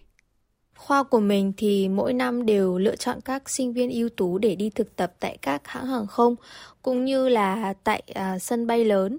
Khoa 0.76 1.04
của 1.04 1.20
mình 1.20 1.54
thì 1.58 1.90
mỗi 1.90 2.14
năm 2.14 2.46
đều 2.46 2.78
lựa 2.78 2.96
chọn 2.96 3.22
các 3.22 3.50
sinh 3.50 3.74
viên 3.74 3.90
ưu 3.90 4.10
tú 4.10 4.38
để 4.38 4.56
đi 4.56 4.70
thực 4.70 4.96
tập 4.96 5.14
tại 5.20 5.38
các 5.42 5.68
hãng 5.68 5.86
hàng 5.88 6.08
không 6.08 6.36
cũng 6.82 7.06
như 7.06 7.30
là 7.30 7.74
tại 7.84 8.04
uh, 8.12 8.42
sân 8.42 8.68
bay 8.68 8.86
lớn. 8.86 9.18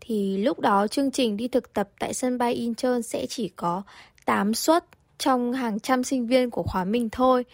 Thì 0.00 0.36
lúc 0.36 0.60
đó 0.60 0.86
chương 0.86 1.10
trình 1.10 1.36
đi 1.36 1.48
thực 1.48 1.72
tập 1.72 1.88
tại 1.98 2.14
sân 2.14 2.38
bay 2.38 2.52
Incheon 2.54 3.02
sẽ 3.02 3.26
chỉ 3.26 3.48
có 3.48 3.82
8 4.24 4.54
suất 4.54 4.84
trong 5.18 5.52
hàng 5.52 5.80
trăm 5.80 6.04
sinh 6.04 6.26
viên 6.26 6.50
của 6.50 6.62
khóa 6.62 6.84
mình 6.84 7.08
thôi 7.12 7.44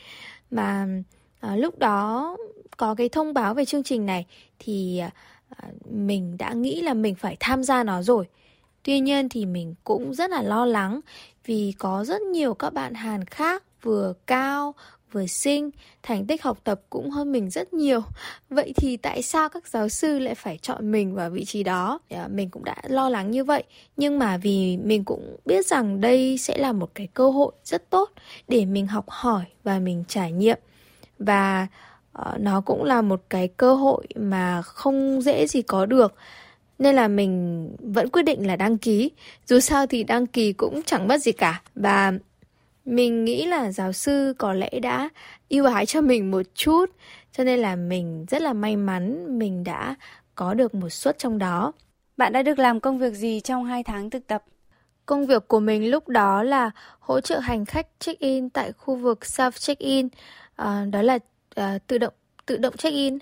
mà 0.50 0.86
à, 1.40 1.56
lúc 1.56 1.78
đó 1.78 2.36
có 2.76 2.94
cái 2.94 3.08
thông 3.08 3.34
báo 3.34 3.54
về 3.54 3.64
chương 3.64 3.82
trình 3.82 4.06
này 4.06 4.26
thì 4.58 4.98
à, 4.98 5.68
mình 5.90 6.36
đã 6.38 6.52
nghĩ 6.52 6.82
là 6.82 6.94
mình 6.94 7.14
phải 7.14 7.36
tham 7.40 7.64
gia 7.64 7.84
nó 7.84 8.02
rồi 8.02 8.26
tuy 8.82 9.00
nhiên 9.00 9.28
thì 9.28 9.46
mình 9.46 9.74
cũng 9.84 10.14
rất 10.14 10.30
là 10.30 10.42
lo 10.42 10.66
lắng 10.66 11.00
vì 11.44 11.74
có 11.78 12.04
rất 12.04 12.22
nhiều 12.22 12.54
các 12.54 12.72
bạn 12.72 12.94
hàn 12.94 13.24
khác 13.24 13.62
vừa 13.82 14.12
cao 14.26 14.74
vừa 15.12 15.26
xinh, 15.26 15.70
thành 16.02 16.26
tích 16.26 16.42
học 16.42 16.58
tập 16.64 16.80
cũng 16.90 17.10
hơn 17.10 17.32
mình 17.32 17.50
rất 17.50 17.72
nhiều. 17.72 18.00
Vậy 18.50 18.72
thì 18.76 18.96
tại 18.96 19.22
sao 19.22 19.48
các 19.48 19.68
giáo 19.68 19.88
sư 19.88 20.18
lại 20.18 20.34
phải 20.34 20.58
chọn 20.58 20.92
mình 20.92 21.14
vào 21.14 21.30
vị 21.30 21.44
trí 21.44 21.62
đó? 21.62 21.98
Dạ, 22.10 22.28
mình 22.28 22.50
cũng 22.50 22.64
đã 22.64 22.76
lo 22.88 23.08
lắng 23.08 23.30
như 23.30 23.44
vậy, 23.44 23.64
nhưng 23.96 24.18
mà 24.18 24.36
vì 24.36 24.76
mình 24.76 25.04
cũng 25.04 25.36
biết 25.44 25.66
rằng 25.66 26.00
đây 26.00 26.38
sẽ 26.38 26.58
là 26.58 26.72
một 26.72 26.90
cái 26.94 27.08
cơ 27.14 27.30
hội 27.30 27.52
rất 27.64 27.90
tốt 27.90 28.10
để 28.48 28.64
mình 28.64 28.86
học 28.86 29.04
hỏi 29.08 29.44
và 29.64 29.78
mình 29.78 30.04
trải 30.08 30.32
nghiệm. 30.32 30.58
Và 31.18 31.66
ờ, 32.12 32.36
nó 32.40 32.60
cũng 32.60 32.84
là 32.84 33.02
một 33.02 33.22
cái 33.30 33.48
cơ 33.48 33.74
hội 33.74 34.06
mà 34.16 34.62
không 34.62 35.20
dễ 35.20 35.46
gì 35.46 35.62
có 35.62 35.86
được 35.86 36.14
nên 36.78 36.94
là 36.94 37.08
mình 37.08 37.64
vẫn 37.78 38.08
quyết 38.08 38.22
định 38.22 38.46
là 38.46 38.56
đăng 38.56 38.78
ký. 38.78 39.10
Dù 39.46 39.60
sao 39.60 39.86
thì 39.86 40.04
đăng 40.04 40.26
ký 40.26 40.52
cũng 40.52 40.82
chẳng 40.82 41.08
mất 41.08 41.22
gì 41.22 41.32
cả. 41.32 41.62
Và 41.74 42.12
mình 42.84 43.24
nghĩ 43.24 43.46
là 43.46 43.72
giáo 43.72 43.92
sư 43.92 44.34
có 44.38 44.52
lẽ 44.52 44.70
đã 44.82 45.08
yêu 45.48 45.66
ái 45.66 45.86
cho 45.86 46.00
mình 46.00 46.30
một 46.30 46.42
chút. 46.54 46.90
Cho 47.32 47.44
nên 47.44 47.58
là 47.58 47.76
mình 47.76 48.26
rất 48.30 48.42
là 48.42 48.52
may 48.52 48.76
mắn 48.76 49.38
mình 49.38 49.64
đã 49.64 49.94
có 50.34 50.54
được 50.54 50.74
một 50.74 50.88
suất 50.88 51.18
trong 51.18 51.38
đó. 51.38 51.72
Bạn 52.16 52.32
đã 52.32 52.42
được 52.42 52.58
làm 52.58 52.80
công 52.80 52.98
việc 52.98 53.14
gì 53.14 53.40
trong 53.40 53.64
2 53.64 53.84
tháng 53.84 54.10
thực 54.10 54.26
tập? 54.26 54.44
Công 55.06 55.26
việc 55.26 55.48
của 55.48 55.60
mình 55.60 55.90
lúc 55.90 56.08
đó 56.08 56.42
là 56.42 56.70
hỗ 57.00 57.20
trợ 57.20 57.38
hành 57.38 57.64
khách 57.64 57.86
check 57.98 58.20
in 58.20 58.50
tại 58.50 58.72
khu 58.72 58.96
vực 58.96 59.18
self 59.22 59.50
check 59.50 59.78
in 59.80 60.08
à, 60.56 60.84
đó 60.92 61.02
là 61.02 61.18
à, 61.54 61.78
tự 61.86 61.98
động 61.98 62.12
tự 62.46 62.56
động 62.56 62.76
check 62.76 62.94
in 62.94 63.18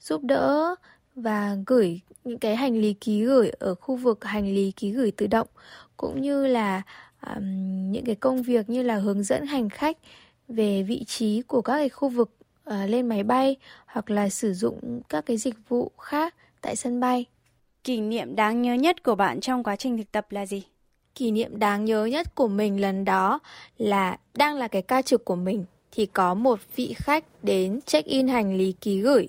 giúp 0.00 0.22
đỡ 0.22 0.74
và 1.14 1.56
gửi 1.66 2.00
những 2.24 2.38
cái 2.38 2.56
hành 2.56 2.80
lý 2.80 2.92
ký 2.92 3.24
gửi 3.24 3.50
ở 3.50 3.74
khu 3.74 3.96
vực 3.96 4.24
hành 4.24 4.54
lý 4.54 4.72
ký 4.72 4.90
gửi 4.90 5.10
tự 5.10 5.26
động 5.26 5.48
cũng 5.96 6.20
như 6.20 6.46
là 6.46 6.82
um, 7.26 7.44
những 7.92 8.04
cái 8.04 8.14
công 8.14 8.42
việc 8.42 8.70
như 8.70 8.82
là 8.82 8.96
hướng 8.96 9.22
dẫn 9.22 9.46
hành 9.46 9.68
khách 9.68 9.98
về 10.48 10.82
vị 10.82 11.04
trí 11.06 11.42
của 11.42 11.62
các 11.62 11.76
cái 11.76 11.88
khu 11.88 12.08
vực 12.08 12.30
uh, 12.68 12.74
lên 12.88 13.08
máy 13.08 13.22
bay 13.22 13.56
hoặc 13.86 14.10
là 14.10 14.28
sử 14.28 14.54
dụng 14.54 15.00
các 15.08 15.26
cái 15.26 15.36
dịch 15.36 15.54
vụ 15.68 15.90
khác 15.98 16.34
tại 16.60 16.76
sân 16.76 17.00
bay. 17.00 17.24
Kỷ 17.84 18.00
niệm 18.00 18.36
đáng 18.36 18.62
nhớ 18.62 18.74
nhất 18.74 19.02
của 19.02 19.14
bạn 19.14 19.40
trong 19.40 19.62
quá 19.62 19.76
trình 19.76 19.98
thực 19.98 20.12
tập 20.12 20.32
là 20.32 20.46
gì? 20.46 20.62
Kỷ 21.14 21.30
niệm 21.30 21.58
đáng 21.58 21.84
nhớ 21.84 22.04
nhất 22.04 22.34
của 22.34 22.48
mình 22.48 22.80
lần 22.80 23.04
đó 23.04 23.38
là 23.78 24.18
đang 24.34 24.56
là 24.56 24.68
cái 24.68 24.82
ca 24.82 25.02
trực 25.02 25.24
của 25.24 25.36
mình 25.36 25.64
thì 25.92 26.06
có 26.06 26.34
một 26.34 26.60
vị 26.76 26.94
khách 26.96 27.24
đến 27.42 27.80
check-in 27.86 28.28
hành 28.28 28.56
lý 28.56 28.72
ký 28.72 29.00
gửi 29.00 29.28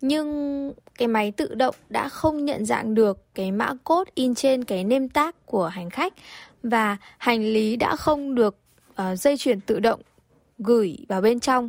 nhưng 0.00 0.72
cái 0.98 1.08
máy 1.08 1.32
tự 1.36 1.54
động 1.54 1.74
đã 1.88 2.08
không 2.08 2.44
nhận 2.44 2.64
dạng 2.64 2.94
được 2.94 3.18
cái 3.34 3.52
mã 3.52 3.74
cốt 3.84 4.08
in 4.14 4.34
trên 4.34 4.64
cái 4.64 4.84
nêm 4.84 5.08
tác 5.08 5.46
của 5.46 5.66
hành 5.66 5.90
khách 5.90 6.12
và 6.62 6.96
hành 7.18 7.44
lý 7.44 7.76
đã 7.76 7.96
không 7.96 8.34
được 8.34 8.56
uh, 8.90 9.18
dây 9.18 9.36
chuyển 9.36 9.60
tự 9.60 9.80
động 9.80 10.00
gửi 10.58 10.98
vào 11.08 11.20
bên 11.20 11.40
trong. 11.40 11.68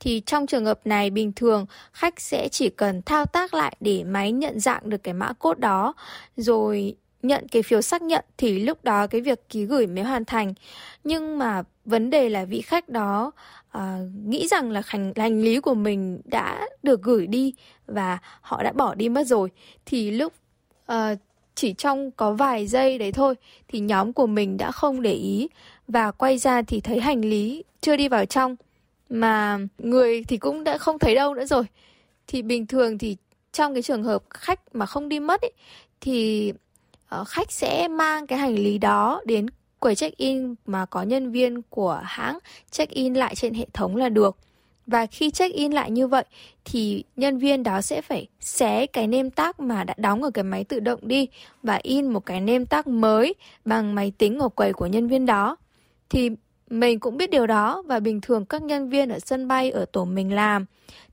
Thì 0.00 0.22
trong 0.26 0.46
trường 0.46 0.64
hợp 0.64 0.80
này 0.84 1.10
bình 1.10 1.32
thường 1.36 1.66
khách 1.92 2.20
sẽ 2.20 2.48
chỉ 2.48 2.68
cần 2.68 3.02
thao 3.02 3.26
tác 3.26 3.54
lại 3.54 3.76
để 3.80 4.04
máy 4.04 4.32
nhận 4.32 4.60
dạng 4.60 4.90
được 4.90 5.02
cái 5.02 5.14
mã 5.14 5.32
cốt 5.32 5.58
đó 5.58 5.94
rồi 6.36 6.96
nhận 7.24 7.48
cái 7.48 7.62
phiếu 7.62 7.82
xác 7.82 8.02
nhận 8.02 8.24
thì 8.36 8.58
lúc 8.58 8.84
đó 8.84 9.06
cái 9.06 9.20
việc 9.20 9.48
ký 9.48 9.64
gửi 9.64 9.86
mới 9.86 10.04
hoàn 10.04 10.24
thành. 10.24 10.54
Nhưng 11.04 11.38
mà 11.38 11.62
vấn 11.84 12.10
đề 12.10 12.28
là 12.28 12.44
vị 12.44 12.60
khách 12.60 12.88
đó 12.88 13.32
uh, 13.78 13.82
nghĩ 14.26 14.46
rằng 14.46 14.70
là 14.70 14.82
hành 14.86 15.12
hành 15.16 15.42
lý 15.42 15.60
của 15.60 15.74
mình 15.74 16.20
đã 16.24 16.66
được 16.82 17.02
gửi 17.02 17.26
đi 17.26 17.54
và 17.86 18.18
họ 18.40 18.62
đã 18.62 18.72
bỏ 18.72 18.94
đi 18.94 19.08
mất 19.08 19.26
rồi. 19.26 19.48
Thì 19.86 20.10
lúc 20.10 20.32
uh, 20.92 21.18
chỉ 21.54 21.72
trong 21.72 22.10
có 22.10 22.32
vài 22.32 22.66
giây 22.66 22.98
đấy 22.98 23.12
thôi 23.12 23.34
thì 23.68 23.80
nhóm 23.80 24.12
của 24.12 24.26
mình 24.26 24.56
đã 24.56 24.70
không 24.70 25.02
để 25.02 25.12
ý 25.12 25.48
và 25.88 26.10
quay 26.10 26.38
ra 26.38 26.62
thì 26.62 26.80
thấy 26.80 27.00
hành 27.00 27.20
lý 27.20 27.64
chưa 27.80 27.96
đi 27.96 28.08
vào 28.08 28.24
trong. 28.26 28.56
Mà 29.08 29.58
người 29.78 30.24
thì 30.24 30.36
cũng 30.36 30.64
đã 30.64 30.78
không 30.78 30.98
thấy 30.98 31.14
đâu 31.14 31.34
nữa 31.34 31.44
rồi. 31.44 31.64
Thì 32.26 32.42
bình 32.42 32.66
thường 32.66 32.98
thì 32.98 33.16
trong 33.52 33.74
cái 33.74 33.82
trường 33.82 34.02
hợp 34.02 34.22
khách 34.30 34.60
mà 34.74 34.86
không 34.86 35.08
đi 35.08 35.20
mất 35.20 35.40
ấy, 35.40 35.52
thì 36.00 36.52
uh, 37.20 37.28
khách 37.28 37.52
sẽ 37.52 37.88
mang 37.88 38.26
cái 38.26 38.38
hành 38.38 38.54
lý 38.54 38.78
đó 38.78 39.20
đến 39.24 39.46
quầy 39.78 39.94
check-in 39.94 40.54
mà 40.66 40.86
có 40.86 41.02
nhân 41.02 41.32
viên 41.32 41.62
của 41.62 42.00
hãng 42.04 42.38
check-in 42.70 43.14
lại 43.14 43.34
trên 43.34 43.54
hệ 43.54 43.66
thống 43.72 43.96
là 43.96 44.08
được. 44.08 44.36
Và 44.86 45.06
khi 45.06 45.30
check-in 45.30 45.72
lại 45.72 45.90
như 45.90 46.06
vậy 46.06 46.24
thì 46.64 47.04
nhân 47.16 47.38
viên 47.38 47.62
đó 47.62 47.80
sẽ 47.80 48.02
phải 48.02 48.26
xé 48.40 48.86
cái 48.86 49.06
name 49.06 49.30
tag 49.30 49.52
mà 49.58 49.84
đã 49.84 49.94
đóng 49.96 50.22
ở 50.22 50.30
cái 50.30 50.44
máy 50.44 50.64
tự 50.64 50.80
động 50.80 51.00
đi 51.02 51.28
và 51.62 51.80
in 51.82 52.06
một 52.06 52.26
cái 52.26 52.40
name 52.40 52.64
tag 52.64 52.82
mới 52.86 53.34
bằng 53.64 53.94
máy 53.94 54.12
tính 54.18 54.38
ở 54.38 54.48
quầy 54.48 54.72
của 54.72 54.86
nhân 54.86 55.08
viên 55.08 55.26
đó. 55.26 55.56
Thì 56.08 56.30
mình 56.70 57.00
cũng 57.00 57.16
biết 57.16 57.30
điều 57.30 57.46
đó 57.46 57.82
và 57.86 58.00
bình 58.00 58.20
thường 58.20 58.44
các 58.44 58.62
nhân 58.62 58.88
viên 58.88 59.08
ở 59.08 59.18
sân 59.18 59.48
bay 59.48 59.70
ở 59.70 59.84
tổ 59.84 60.04
mình 60.04 60.34
làm 60.34 60.64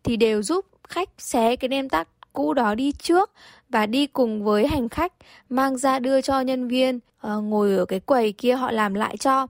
thì 0.03 0.15
đều 0.15 0.43
giúp 0.43 0.65
khách 0.87 1.09
xé 1.17 1.55
cái 1.55 1.69
name 1.69 1.87
tag 1.91 2.07
cũ 2.33 2.53
đó 2.53 2.75
đi 2.75 2.91
trước 2.91 3.31
và 3.69 3.85
đi 3.85 4.07
cùng 4.07 4.43
với 4.43 4.67
hành 4.67 4.89
khách 4.89 5.13
mang 5.49 5.77
ra 5.77 5.99
đưa 5.99 6.21
cho 6.21 6.41
nhân 6.41 6.67
viên 6.67 6.95
uh, 7.27 7.43
ngồi 7.43 7.75
ở 7.75 7.85
cái 7.85 7.99
quầy 7.99 8.31
kia 8.31 8.55
họ 8.55 8.71
làm 8.71 8.93
lại 8.93 9.17
cho. 9.17 9.47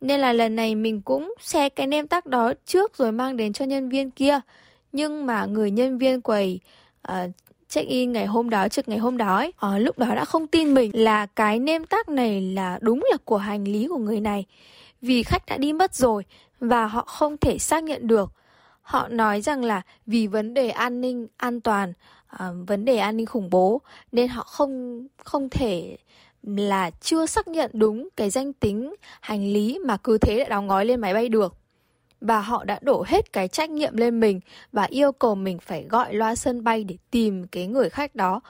Nên 0.00 0.20
là 0.20 0.32
lần 0.32 0.56
này 0.56 0.74
mình 0.74 1.00
cũng 1.00 1.34
xe 1.40 1.68
cái 1.68 1.86
nem 1.86 2.06
tắc 2.06 2.26
đó 2.26 2.52
trước 2.66 2.96
rồi 2.96 3.12
mang 3.12 3.36
đến 3.36 3.52
cho 3.52 3.64
nhân 3.64 3.88
viên 3.88 4.10
kia. 4.10 4.40
Nhưng 4.92 5.26
mà 5.26 5.44
người 5.44 5.70
nhân 5.70 5.98
viên 5.98 6.20
quầy 6.20 6.60
ờ, 7.02 7.24
uh, 7.24 7.30
check-in 7.68 8.12
ngày 8.12 8.26
hôm 8.26 8.50
đó, 8.50 8.68
trực 8.68 8.88
ngày 8.88 8.98
hôm 8.98 9.16
đó 9.16 9.36
ấy, 9.36 9.52
uh, 9.66 9.80
lúc 9.80 9.98
đó 9.98 10.14
đã 10.14 10.24
không 10.24 10.46
tin 10.46 10.74
mình 10.74 10.90
là 10.94 11.26
cái 11.26 11.58
nem 11.58 11.86
tắc 11.86 12.08
này 12.08 12.40
là 12.40 12.78
đúng 12.80 13.04
là 13.10 13.16
của 13.24 13.36
hành 13.36 13.64
lý 13.64 13.88
của 13.88 13.98
người 13.98 14.20
này. 14.20 14.44
Vì 15.02 15.22
khách 15.22 15.46
đã 15.46 15.56
đi 15.56 15.72
mất 15.72 15.94
rồi 15.94 16.24
và 16.60 16.86
họ 16.86 17.04
không 17.06 17.36
thể 17.36 17.58
xác 17.58 17.84
nhận 17.84 18.06
được. 18.06 18.32
Họ 18.88 19.08
nói 19.08 19.40
rằng 19.40 19.64
là 19.64 19.82
vì 20.06 20.26
vấn 20.26 20.54
đề 20.54 20.70
an 20.70 21.00
ninh, 21.00 21.26
an 21.36 21.60
toàn, 21.60 21.92
uh, 22.34 22.40
vấn 22.66 22.84
đề 22.84 22.96
an 22.96 23.16
ninh 23.16 23.26
khủng 23.26 23.50
bố 23.50 23.80
nên 24.12 24.28
họ 24.28 24.42
không 24.42 25.06
không 25.24 25.48
thể 25.50 25.96
là 26.42 26.90
chưa 26.90 27.26
xác 27.26 27.48
nhận 27.48 27.70
đúng 27.74 28.08
cái 28.16 28.30
danh 28.30 28.52
tính 28.52 28.94
hành 29.20 29.52
lý 29.52 29.78
mà 29.86 29.96
cứ 29.96 30.18
thế 30.18 30.38
đã 30.38 30.44
đóng 30.48 30.68
gói 30.68 30.84
lên 30.84 31.00
máy 31.00 31.14
bay 31.14 31.28
được. 31.28 31.56
Và 32.20 32.40
họ 32.40 32.64
đã 32.64 32.78
đổ 32.82 33.04
hết 33.06 33.32
cái 33.32 33.48
trách 33.48 33.70
nhiệm 33.70 33.96
lên 33.96 34.20
mình 34.20 34.40
và 34.72 34.84
yêu 34.84 35.12
cầu 35.12 35.34
mình 35.34 35.58
phải 35.58 35.84
gọi 35.88 36.14
loa 36.14 36.34
sân 36.34 36.64
bay 36.64 36.84
để 36.84 36.96
tìm 37.10 37.46
cái 37.46 37.66
người 37.66 37.90
khách 37.90 38.14
đó. 38.14 38.40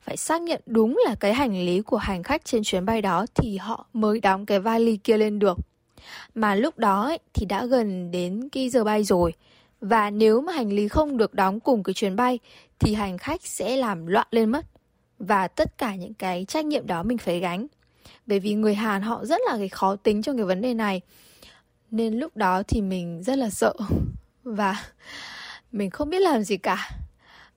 Phải 0.00 0.16
xác 0.16 0.42
nhận 0.42 0.60
đúng 0.66 1.00
là 1.06 1.14
cái 1.20 1.34
hành 1.34 1.64
lý 1.64 1.80
của 1.80 1.96
hành 1.96 2.22
khách 2.22 2.44
trên 2.44 2.62
chuyến 2.62 2.84
bay 2.84 3.02
đó 3.02 3.26
thì 3.34 3.56
họ 3.56 3.86
mới 3.92 4.20
đóng 4.20 4.46
cái 4.46 4.60
vali 4.60 4.96
kia 4.96 5.16
lên 5.16 5.38
được. 5.38 5.58
Mà 6.34 6.54
lúc 6.54 6.78
đó 6.78 7.02
ấy, 7.02 7.18
thì 7.34 7.46
đã 7.46 7.66
gần 7.66 8.10
đến 8.10 8.48
cái 8.52 8.68
giờ 8.68 8.84
bay 8.84 9.04
rồi. 9.04 9.32
Và 9.80 10.10
nếu 10.10 10.40
mà 10.40 10.52
hành 10.52 10.72
lý 10.72 10.88
không 10.88 11.16
được 11.16 11.34
đóng 11.34 11.60
cùng 11.60 11.82
cái 11.82 11.94
chuyến 11.94 12.16
bay, 12.16 12.38
thì 12.78 12.94
hành 12.94 13.18
khách 13.18 13.46
sẽ 13.46 13.76
làm 13.76 14.06
loạn 14.06 14.26
lên 14.30 14.50
mất. 14.50 14.66
Và 15.18 15.48
tất 15.48 15.78
cả 15.78 15.94
những 15.94 16.14
cái 16.14 16.44
trách 16.44 16.64
nhiệm 16.64 16.86
đó 16.86 17.02
mình 17.02 17.18
phải 17.18 17.40
gánh. 17.40 17.66
Bởi 18.26 18.40
vì 18.40 18.54
người 18.54 18.74
Hàn 18.74 19.02
họ 19.02 19.24
rất 19.24 19.40
là 19.46 19.56
cái 19.58 19.68
khó 19.68 19.96
tính 19.96 20.22
trong 20.22 20.36
cái 20.36 20.44
vấn 20.44 20.60
đề 20.60 20.74
này. 20.74 21.00
Nên 21.90 22.14
lúc 22.18 22.36
đó 22.36 22.62
thì 22.62 22.82
mình 22.82 23.22
rất 23.22 23.38
là 23.38 23.50
sợ. 23.50 23.74
Và 24.44 24.76
mình 25.72 25.90
không 25.90 26.10
biết 26.10 26.20
làm 26.20 26.42
gì 26.42 26.56
cả. 26.56 26.90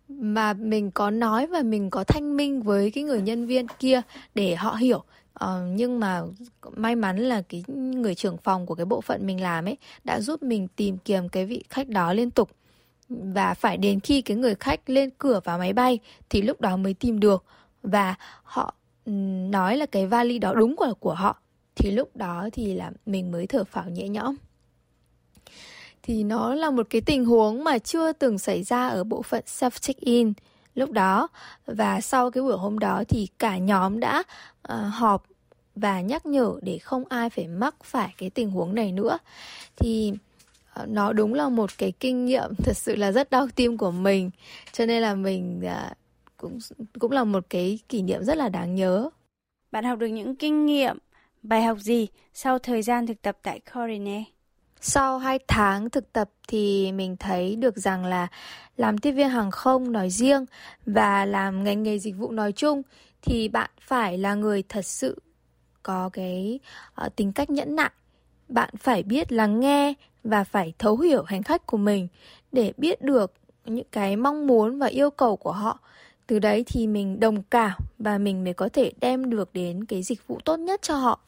Mà 0.07 0.53
mình 0.53 0.91
có 0.91 1.09
nói 1.09 1.47
và 1.47 1.61
mình 1.61 1.89
có 1.89 2.03
thanh 2.03 2.37
minh 2.37 2.61
với 2.61 2.91
cái 2.91 3.03
người 3.03 3.21
nhân 3.21 3.47
viên 3.47 3.67
kia 3.79 4.01
để 4.35 4.55
họ 4.55 4.75
hiểu 4.75 5.03
uh, 5.43 5.47
nhưng 5.71 5.99
mà 5.99 6.21
may 6.75 6.95
mắn 6.95 7.17
là 7.17 7.41
cái 7.49 7.63
người 7.67 8.15
trưởng 8.15 8.37
phòng 8.37 8.65
của 8.65 8.75
cái 8.75 8.85
bộ 8.85 9.01
phận 9.01 9.25
mình 9.25 9.41
làm 9.41 9.65
ấy 9.65 9.77
đã 10.03 10.19
giúp 10.19 10.43
mình 10.43 10.67
tìm 10.75 10.97
kiếm 10.97 11.29
cái 11.29 11.45
vị 11.45 11.63
khách 11.69 11.89
đó 11.89 12.13
liên 12.13 12.31
tục. 12.31 12.49
Và 13.09 13.53
phải 13.53 13.77
đến 13.77 13.99
khi 13.99 14.21
cái 14.21 14.37
người 14.37 14.55
khách 14.55 14.89
lên 14.89 15.09
cửa 15.17 15.39
vào 15.43 15.57
máy 15.57 15.73
bay 15.73 15.99
thì 16.29 16.41
lúc 16.41 16.61
đó 16.61 16.77
mới 16.77 16.93
tìm 16.93 17.19
được. 17.19 17.43
Và 17.83 18.15
họ 18.43 18.73
ừ, 19.05 19.11
nói 19.49 19.77
là 19.77 19.85
cái 19.85 20.07
vali 20.07 20.39
đó 20.39 20.53
đúng 20.53 20.75
của 20.75 20.93
của 20.99 21.13
họ. 21.13 21.37
Thì 21.75 21.91
lúc 21.91 22.15
đó 22.15 22.49
thì 22.53 22.73
là 22.73 22.91
mình 23.05 23.31
mới 23.31 23.47
thở 23.47 23.63
phào 23.63 23.89
nhẹ 23.89 24.09
nhõm. 24.09 24.35
Thì 26.03 26.23
nó 26.23 26.55
là 26.55 26.69
một 26.69 26.87
cái 26.89 27.01
tình 27.01 27.25
huống 27.25 27.63
mà 27.63 27.79
chưa 27.79 28.13
từng 28.13 28.37
xảy 28.37 28.63
ra 28.63 28.87
ở 28.87 29.03
bộ 29.03 29.21
phận 29.21 29.43
self 29.47 29.69
check 29.69 29.99
in 29.99 30.33
lúc 30.75 30.91
đó. 30.91 31.27
Và 31.65 32.01
sau 32.01 32.31
cái 32.31 32.43
buổi 32.43 32.57
hôm 32.57 32.79
đó 32.79 33.03
thì 33.07 33.27
cả 33.39 33.57
nhóm 33.57 33.99
đã 33.99 34.23
uh, 34.73 34.79
họp 34.93 35.25
và 35.75 36.01
nhắc 36.01 36.25
nhở 36.25 36.53
để 36.61 36.77
không 36.77 37.03
ai 37.09 37.29
phải 37.29 37.47
mắc 37.47 37.75
phải 37.83 38.13
cái 38.17 38.29
tình 38.29 38.51
huống 38.51 38.75
này 38.75 38.91
nữa. 38.91 39.17
Thì 39.75 40.13
Ờ, 40.73 40.85
nó 40.85 41.13
đúng 41.13 41.33
là 41.33 41.49
một 41.49 41.77
cái 41.77 41.91
kinh 41.99 42.25
nghiệm 42.25 42.55
thật 42.55 42.77
sự 42.77 42.95
là 42.95 43.11
rất 43.11 43.29
đau 43.29 43.47
tim 43.55 43.77
của 43.77 43.91
mình. 43.91 44.31
Cho 44.71 44.85
nên 44.85 45.01
là 45.01 45.15
mình 45.15 45.61
à, 45.65 45.93
cũng 46.37 46.59
cũng 46.99 47.11
là 47.11 47.23
một 47.23 47.45
cái 47.49 47.79
kỷ 47.89 48.01
niệm 48.01 48.23
rất 48.23 48.37
là 48.37 48.49
đáng 48.49 48.75
nhớ. 48.75 49.09
Bạn 49.71 49.83
học 49.83 49.99
được 49.99 50.07
những 50.07 50.35
kinh 50.35 50.65
nghiệm 50.65 50.97
Bài 51.43 51.63
học 51.63 51.77
gì 51.79 52.07
sau 52.33 52.59
thời 52.59 52.81
gian 52.81 53.07
thực 53.07 53.21
tập 53.21 53.37
tại 53.43 53.59
Corine? 53.73 54.23
Sau 54.81 55.17
2 55.17 55.39
tháng 55.47 55.89
thực 55.89 56.13
tập 56.13 56.29
thì 56.47 56.91
mình 56.91 57.17
thấy 57.17 57.55
được 57.55 57.77
rằng 57.77 58.05
là 58.05 58.27
làm 58.77 58.97
tiếp 58.97 59.11
viên 59.11 59.29
hàng 59.29 59.51
không 59.51 59.91
nói 59.91 60.09
riêng 60.09 60.45
và 60.85 61.25
làm 61.25 61.63
ngành 61.63 61.83
nghề 61.83 61.99
dịch 61.99 62.15
vụ 62.17 62.31
nói 62.31 62.51
chung 62.51 62.81
thì 63.21 63.47
bạn 63.47 63.69
phải 63.81 64.17
là 64.17 64.35
người 64.35 64.63
thật 64.69 64.85
sự 64.85 65.17
có 65.83 66.09
cái 66.13 66.59
uh, 67.05 67.15
tính 67.15 67.31
cách 67.31 67.49
nhẫn 67.49 67.75
nại. 67.75 67.91
Bạn 68.49 68.69
phải 68.77 69.03
biết 69.03 69.31
lắng 69.31 69.59
nghe 69.59 69.93
và 70.23 70.43
phải 70.43 70.73
thấu 70.79 70.97
hiểu 70.97 71.23
hành 71.23 71.43
khách 71.43 71.65
của 71.65 71.77
mình 71.77 72.07
để 72.51 72.73
biết 72.77 73.01
được 73.01 73.33
những 73.65 73.87
cái 73.91 74.15
mong 74.15 74.47
muốn 74.47 74.79
và 74.79 74.87
yêu 74.87 75.09
cầu 75.09 75.35
của 75.35 75.51
họ. 75.51 75.79
Từ 76.27 76.39
đấy 76.39 76.63
thì 76.67 76.87
mình 76.87 77.19
đồng 77.19 77.43
cảm 77.43 77.77
và 77.99 78.17
mình 78.17 78.43
mới 78.43 78.53
có 78.53 78.69
thể 78.73 78.91
đem 78.99 79.29
được 79.29 79.49
đến 79.53 79.85
cái 79.85 80.03
dịch 80.03 80.27
vụ 80.27 80.39
tốt 80.45 80.57
nhất 80.57 80.81
cho 80.81 80.95
họ. 80.95 81.19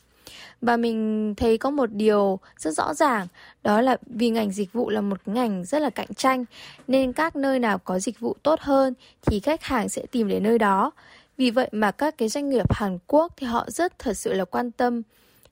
Và 0.61 0.77
mình 0.77 1.33
thấy 1.37 1.57
có 1.57 1.69
một 1.69 1.91
điều 1.93 2.39
rất 2.57 2.71
rõ 2.71 2.93
ràng 2.93 3.27
Đó 3.63 3.81
là 3.81 3.97
vì 4.05 4.29
ngành 4.29 4.51
dịch 4.51 4.73
vụ 4.73 4.89
là 4.89 5.01
một 5.01 5.17
ngành 5.25 5.65
rất 5.65 5.81
là 5.81 5.89
cạnh 5.89 6.13
tranh 6.13 6.45
Nên 6.87 7.13
các 7.13 7.35
nơi 7.35 7.59
nào 7.59 7.77
có 7.77 7.99
dịch 7.99 8.19
vụ 8.19 8.35
tốt 8.43 8.59
hơn 8.59 8.93
Thì 9.21 9.39
khách 9.39 9.63
hàng 9.63 9.89
sẽ 9.89 10.05
tìm 10.11 10.27
đến 10.27 10.43
nơi 10.43 10.59
đó 10.59 10.91
vì 11.37 11.51
vậy 11.51 11.69
mà 11.71 11.91
các 11.91 12.17
cái 12.17 12.29
doanh 12.29 12.49
nghiệp 12.49 12.73
Hàn 12.73 12.97
Quốc 13.07 13.33
Thì 13.37 13.47
họ 13.47 13.65
rất 13.67 13.99
thật 13.99 14.13
sự 14.17 14.33
là 14.33 14.45
quan 14.45 14.71
tâm 14.71 15.01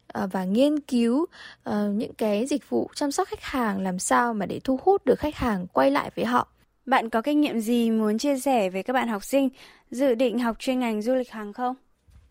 ờ, 0.08 0.28
và 0.32 0.44
nghiên 0.44 0.80
cứu 0.80 1.26
uh, 1.70 1.76
những 1.94 2.14
cái 2.14 2.46
dịch 2.46 2.70
vụ 2.70 2.90
chăm 2.96 3.12
sóc 3.12 3.28
khách 3.28 3.44
hàng 3.44 3.82
làm 3.82 4.00
sao 4.00 4.34
mà 4.34 4.46
để 4.46 4.60
thu 4.64 4.80
hút 4.84 5.06
được 5.06 5.20
khách 5.20 5.36
hàng 5.36 5.68
quay 5.68 5.92
lại 5.92 6.12
với 6.16 6.26
họ. 6.26 6.48
Bạn 6.86 7.10
có 7.10 7.22
kinh 7.22 7.42
nghiệm 7.42 7.60
gì 7.60 7.92
muốn 7.92 8.18
chia 8.18 8.40
sẻ 8.40 8.70
với 8.70 8.84
các 8.84 8.94
bạn 8.94 9.08
học 9.08 9.24
sinh 9.24 9.50
dự 9.92 10.16
định 10.16 10.40
học 10.40 10.60
chuyên 10.60 10.80
ngành 10.80 11.02
du 11.02 11.16
lịch 11.16 11.32
hàng 11.32 11.54
không? 11.54 11.76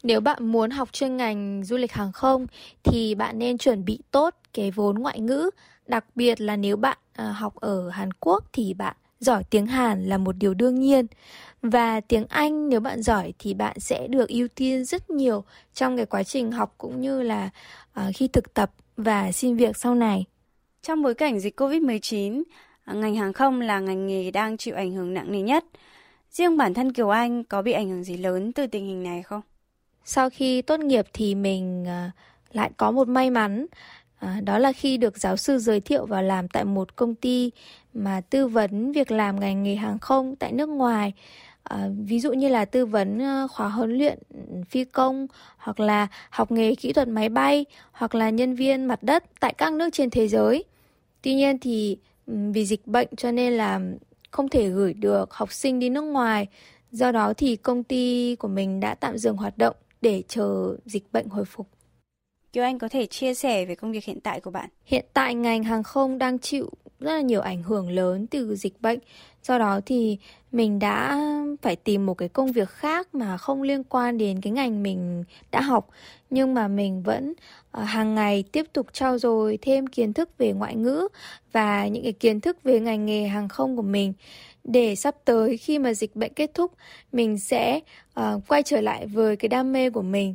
Nếu 0.02 0.21
bạn 0.21 0.47
muốn 0.47 0.71
học 0.71 0.92
chuyên 0.92 1.16
ngành 1.16 1.62
du 1.64 1.76
lịch 1.76 1.92
hàng 1.92 2.12
không 2.12 2.47
thì 2.83 3.14
bạn 3.14 3.38
nên 3.38 3.59
chuẩn 3.59 3.85
bị 3.85 3.99
tốt 4.11 4.35
cái 4.52 4.71
vốn 4.71 4.99
ngoại 4.99 5.21
ngữ, 5.21 5.50
đặc 5.87 6.04
biệt 6.14 6.40
là 6.40 6.57
nếu 6.57 6.76
bạn 6.76 6.99
à, 7.12 7.25
học 7.25 7.54
ở 7.57 7.88
Hàn 7.90 8.12
Quốc 8.12 8.45
thì 8.52 8.75
bạn 8.75 8.97
giỏi 9.20 9.44
tiếng 9.50 9.66
Hàn 9.66 10.04
là 10.04 10.18
một 10.18 10.36
điều 10.38 10.54
đương 10.54 10.80
nhiên. 10.80 11.06
Và 11.62 12.00
tiếng 12.00 12.26
Anh 12.28 12.68
nếu 12.68 12.80
bạn 12.80 13.02
giỏi 13.02 13.32
thì 13.38 13.54
bạn 13.54 13.80
sẽ 13.80 14.06
được 14.08 14.28
ưu 14.28 14.48
tiên 14.48 14.84
rất 14.84 15.10
nhiều 15.10 15.44
trong 15.74 15.96
cái 15.96 16.06
quá 16.06 16.22
trình 16.22 16.52
học 16.52 16.74
cũng 16.78 17.00
như 17.00 17.22
là 17.22 17.50
uh, 18.00 18.16
khi 18.16 18.28
thực 18.28 18.54
tập 18.54 18.72
và 18.96 19.32
xin 19.32 19.56
việc 19.56 19.76
sau 19.76 19.94
này. 19.94 20.24
Trong 20.82 21.02
bối 21.02 21.14
cảnh 21.14 21.40
dịch 21.40 21.60
Covid-19, 21.60 22.42
à, 22.84 22.94
ngành 22.94 23.14
hàng 23.14 23.32
không 23.32 23.60
là 23.60 23.80
ngành 23.80 24.06
nghề 24.06 24.30
đang 24.30 24.56
chịu 24.56 24.74
ảnh 24.74 24.92
hưởng 24.92 25.14
nặng 25.14 25.32
nề 25.32 25.40
nhất. 25.40 25.64
Riêng 26.30 26.56
bản 26.56 26.74
thân 26.74 26.92
Kiều 26.92 27.08
Anh 27.08 27.44
có 27.44 27.62
bị 27.62 27.72
ảnh 27.72 27.90
hưởng 27.90 28.04
gì 28.04 28.16
lớn 28.16 28.52
từ 28.52 28.66
tình 28.66 28.86
hình 28.86 29.02
này 29.02 29.22
không? 29.22 29.40
Sau 30.04 30.30
khi 30.30 30.62
tốt 30.62 30.80
nghiệp 30.80 31.06
thì 31.12 31.34
mình 31.34 31.84
à, 31.88 32.10
lại 32.52 32.70
có 32.76 32.90
một 32.90 33.08
may 33.08 33.30
mắn 33.30 33.66
à, 34.18 34.40
đó 34.44 34.58
là 34.58 34.72
khi 34.72 34.96
được 34.96 35.18
giáo 35.18 35.36
sư 35.36 35.58
giới 35.58 35.80
thiệu 35.80 36.06
vào 36.06 36.22
làm 36.22 36.48
tại 36.48 36.64
một 36.64 36.96
công 36.96 37.14
ty 37.14 37.50
mà 37.94 38.20
tư 38.30 38.47
vấn 38.47 38.92
việc 38.92 39.11
làm 39.11 39.40
ngành 39.40 39.62
nghề 39.62 39.75
hàng 39.75 39.99
không 39.99 40.37
tại 40.37 40.52
nước 40.52 40.68
ngoài 40.68 41.12
à, 41.62 41.88
ví 41.99 42.20
dụ 42.20 42.32
như 42.32 42.49
là 42.49 42.64
tư 42.64 42.87
vấn 42.87 43.23
à, 43.23 43.47
khóa 43.47 43.68
huấn 43.68 43.99
luyện 43.99 44.18
phi 44.68 44.85
công 44.85 45.26
hoặc 45.56 45.80
là 45.80 46.06
học 46.30 46.50
nghề 46.50 46.75
kỹ 46.75 46.92
thuật 46.92 47.09
máy 47.09 47.28
bay 47.28 47.66
hoặc 47.92 48.14
là 48.14 48.30
nhân 48.30 48.54
viên 48.54 48.85
mặt 48.85 49.02
đất 49.02 49.25
tại 49.40 49.54
các 49.59 49.73
nước 49.73 49.88
trên 49.92 50.11
thế 50.11 50.28
giới 50.28 50.64
tuy 51.23 51.35
nhiên 51.35 51.59
thì 51.59 51.99
vì 52.26 52.64
dịch 52.64 52.87
bệnh 52.87 53.09
cho 53.16 53.32
nên 53.32 53.52
là 53.52 53.80
không 54.30 54.49
thể 54.49 54.68
gửi 54.68 54.94
được 54.94 55.35
học 55.35 55.52
sinh 55.52 55.78
đi 55.78 55.88
nước 55.88 56.02
ngoài 56.02 56.47
do 56.92 57.12
đó 57.12 57.32
thì 57.37 57.56
công 57.56 57.82
ty 57.82 58.37
của 58.37 58.49
mình 58.49 58.80
đã 58.80 58.94
tạm 58.94 59.18
dừng 59.18 59.37
hoạt 59.37 59.59
động 59.59 59.76
để 60.00 60.23
chờ 60.28 60.76
dịch 60.85 61.12
bệnh 61.12 61.28
hồi 61.28 61.45
phục. 61.45 61.67
Kiều 62.52 62.64
Anh 62.64 62.78
có 62.78 62.88
thể 62.88 63.06
chia 63.06 63.34
sẻ 63.34 63.64
về 63.64 63.75
công 63.75 63.93
việc 63.93 64.04
hiện 64.04 64.21
tại 64.21 64.41
của 64.41 64.50
bạn. 64.50 64.69
Hiện 64.84 65.04
tại 65.14 65.34
ngành 65.34 65.64
hàng 65.64 65.82
không 65.82 66.19
đang 66.19 66.38
chịu 66.38 66.71
rất 67.00 67.13
là 67.13 67.21
nhiều 67.21 67.41
ảnh 67.41 67.63
hưởng 67.63 67.91
lớn 67.91 68.26
từ 68.26 68.56
dịch 68.56 68.80
bệnh. 68.80 68.99
Do 69.43 69.58
đó 69.58 69.80
thì 69.86 70.19
mình 70.52 70.78
đã 70.78 71.21
phải 71.63 71.76
tìm 71.76 72.06
một 72.06 72.15
cái 72.15 72.28
công 72.28 72.52
việc 72.52 72.69
khác 72.69 73.15
mà 73.15 73.36
không 73.36 73.63
liên 73.63 73.84
quan 73.84 74.19
đến 74.19 74.41
cái 74.41 74.52
ngành 74.52 74.82
mình 74.82 75.25
đã 75.50 75.60
học. 75.60 75.89
Nhưng 76.30 76.54
mà 76.54 76.69
mình 76.69 77.02
vẫn 77.02 77.34
ờ, 77.71 77.82
hàng 77.82 78.15
ngày 78.15 78.45
tiếp 78.52 78.67
tục 78.73 78.86
trau 78.93 79.19
dồi 79.19 79.58
thêm 79.63 79.86
kiến 79.86 80.13
thức 80.13 80.39
về 80.39 80.52
ngoại 80.52 80.76
ngữ 80.76 81.08
và 81.52 81.86
những 81.86 82.02
cái 82.02 82.13
kiến 82.13 82.41
thức 82.41 82.63
về 82.65 82.80
ngành 82.80 83.06
nghề 83.06 83.28
hàng 83.28 83.49
không 83.49 83.76
của 83.76 83.82
mình 83.82 84.13
để 84.65 84.95
sắp 84.95 85.15
tới 85.25 85.56
khi 85.56 85.78
mà 85.78 85.95
dịch 85.95 86.17
bệnh 86.17 86.32
kết 86.34 86.50
thúc 86.54 86.73
mình 87.13 87.39
sẽ 87.39 87.80
uh, 88.21 88.43
quay 88.49 88.63
trở 88.63 88.80
lại 88.80 89.06
với 89.06 89.36
cái 89.36 89.49
đam 89.49 89.73
mê 89.73 89.91
của 89.91 90.02
mình 90.02 90.34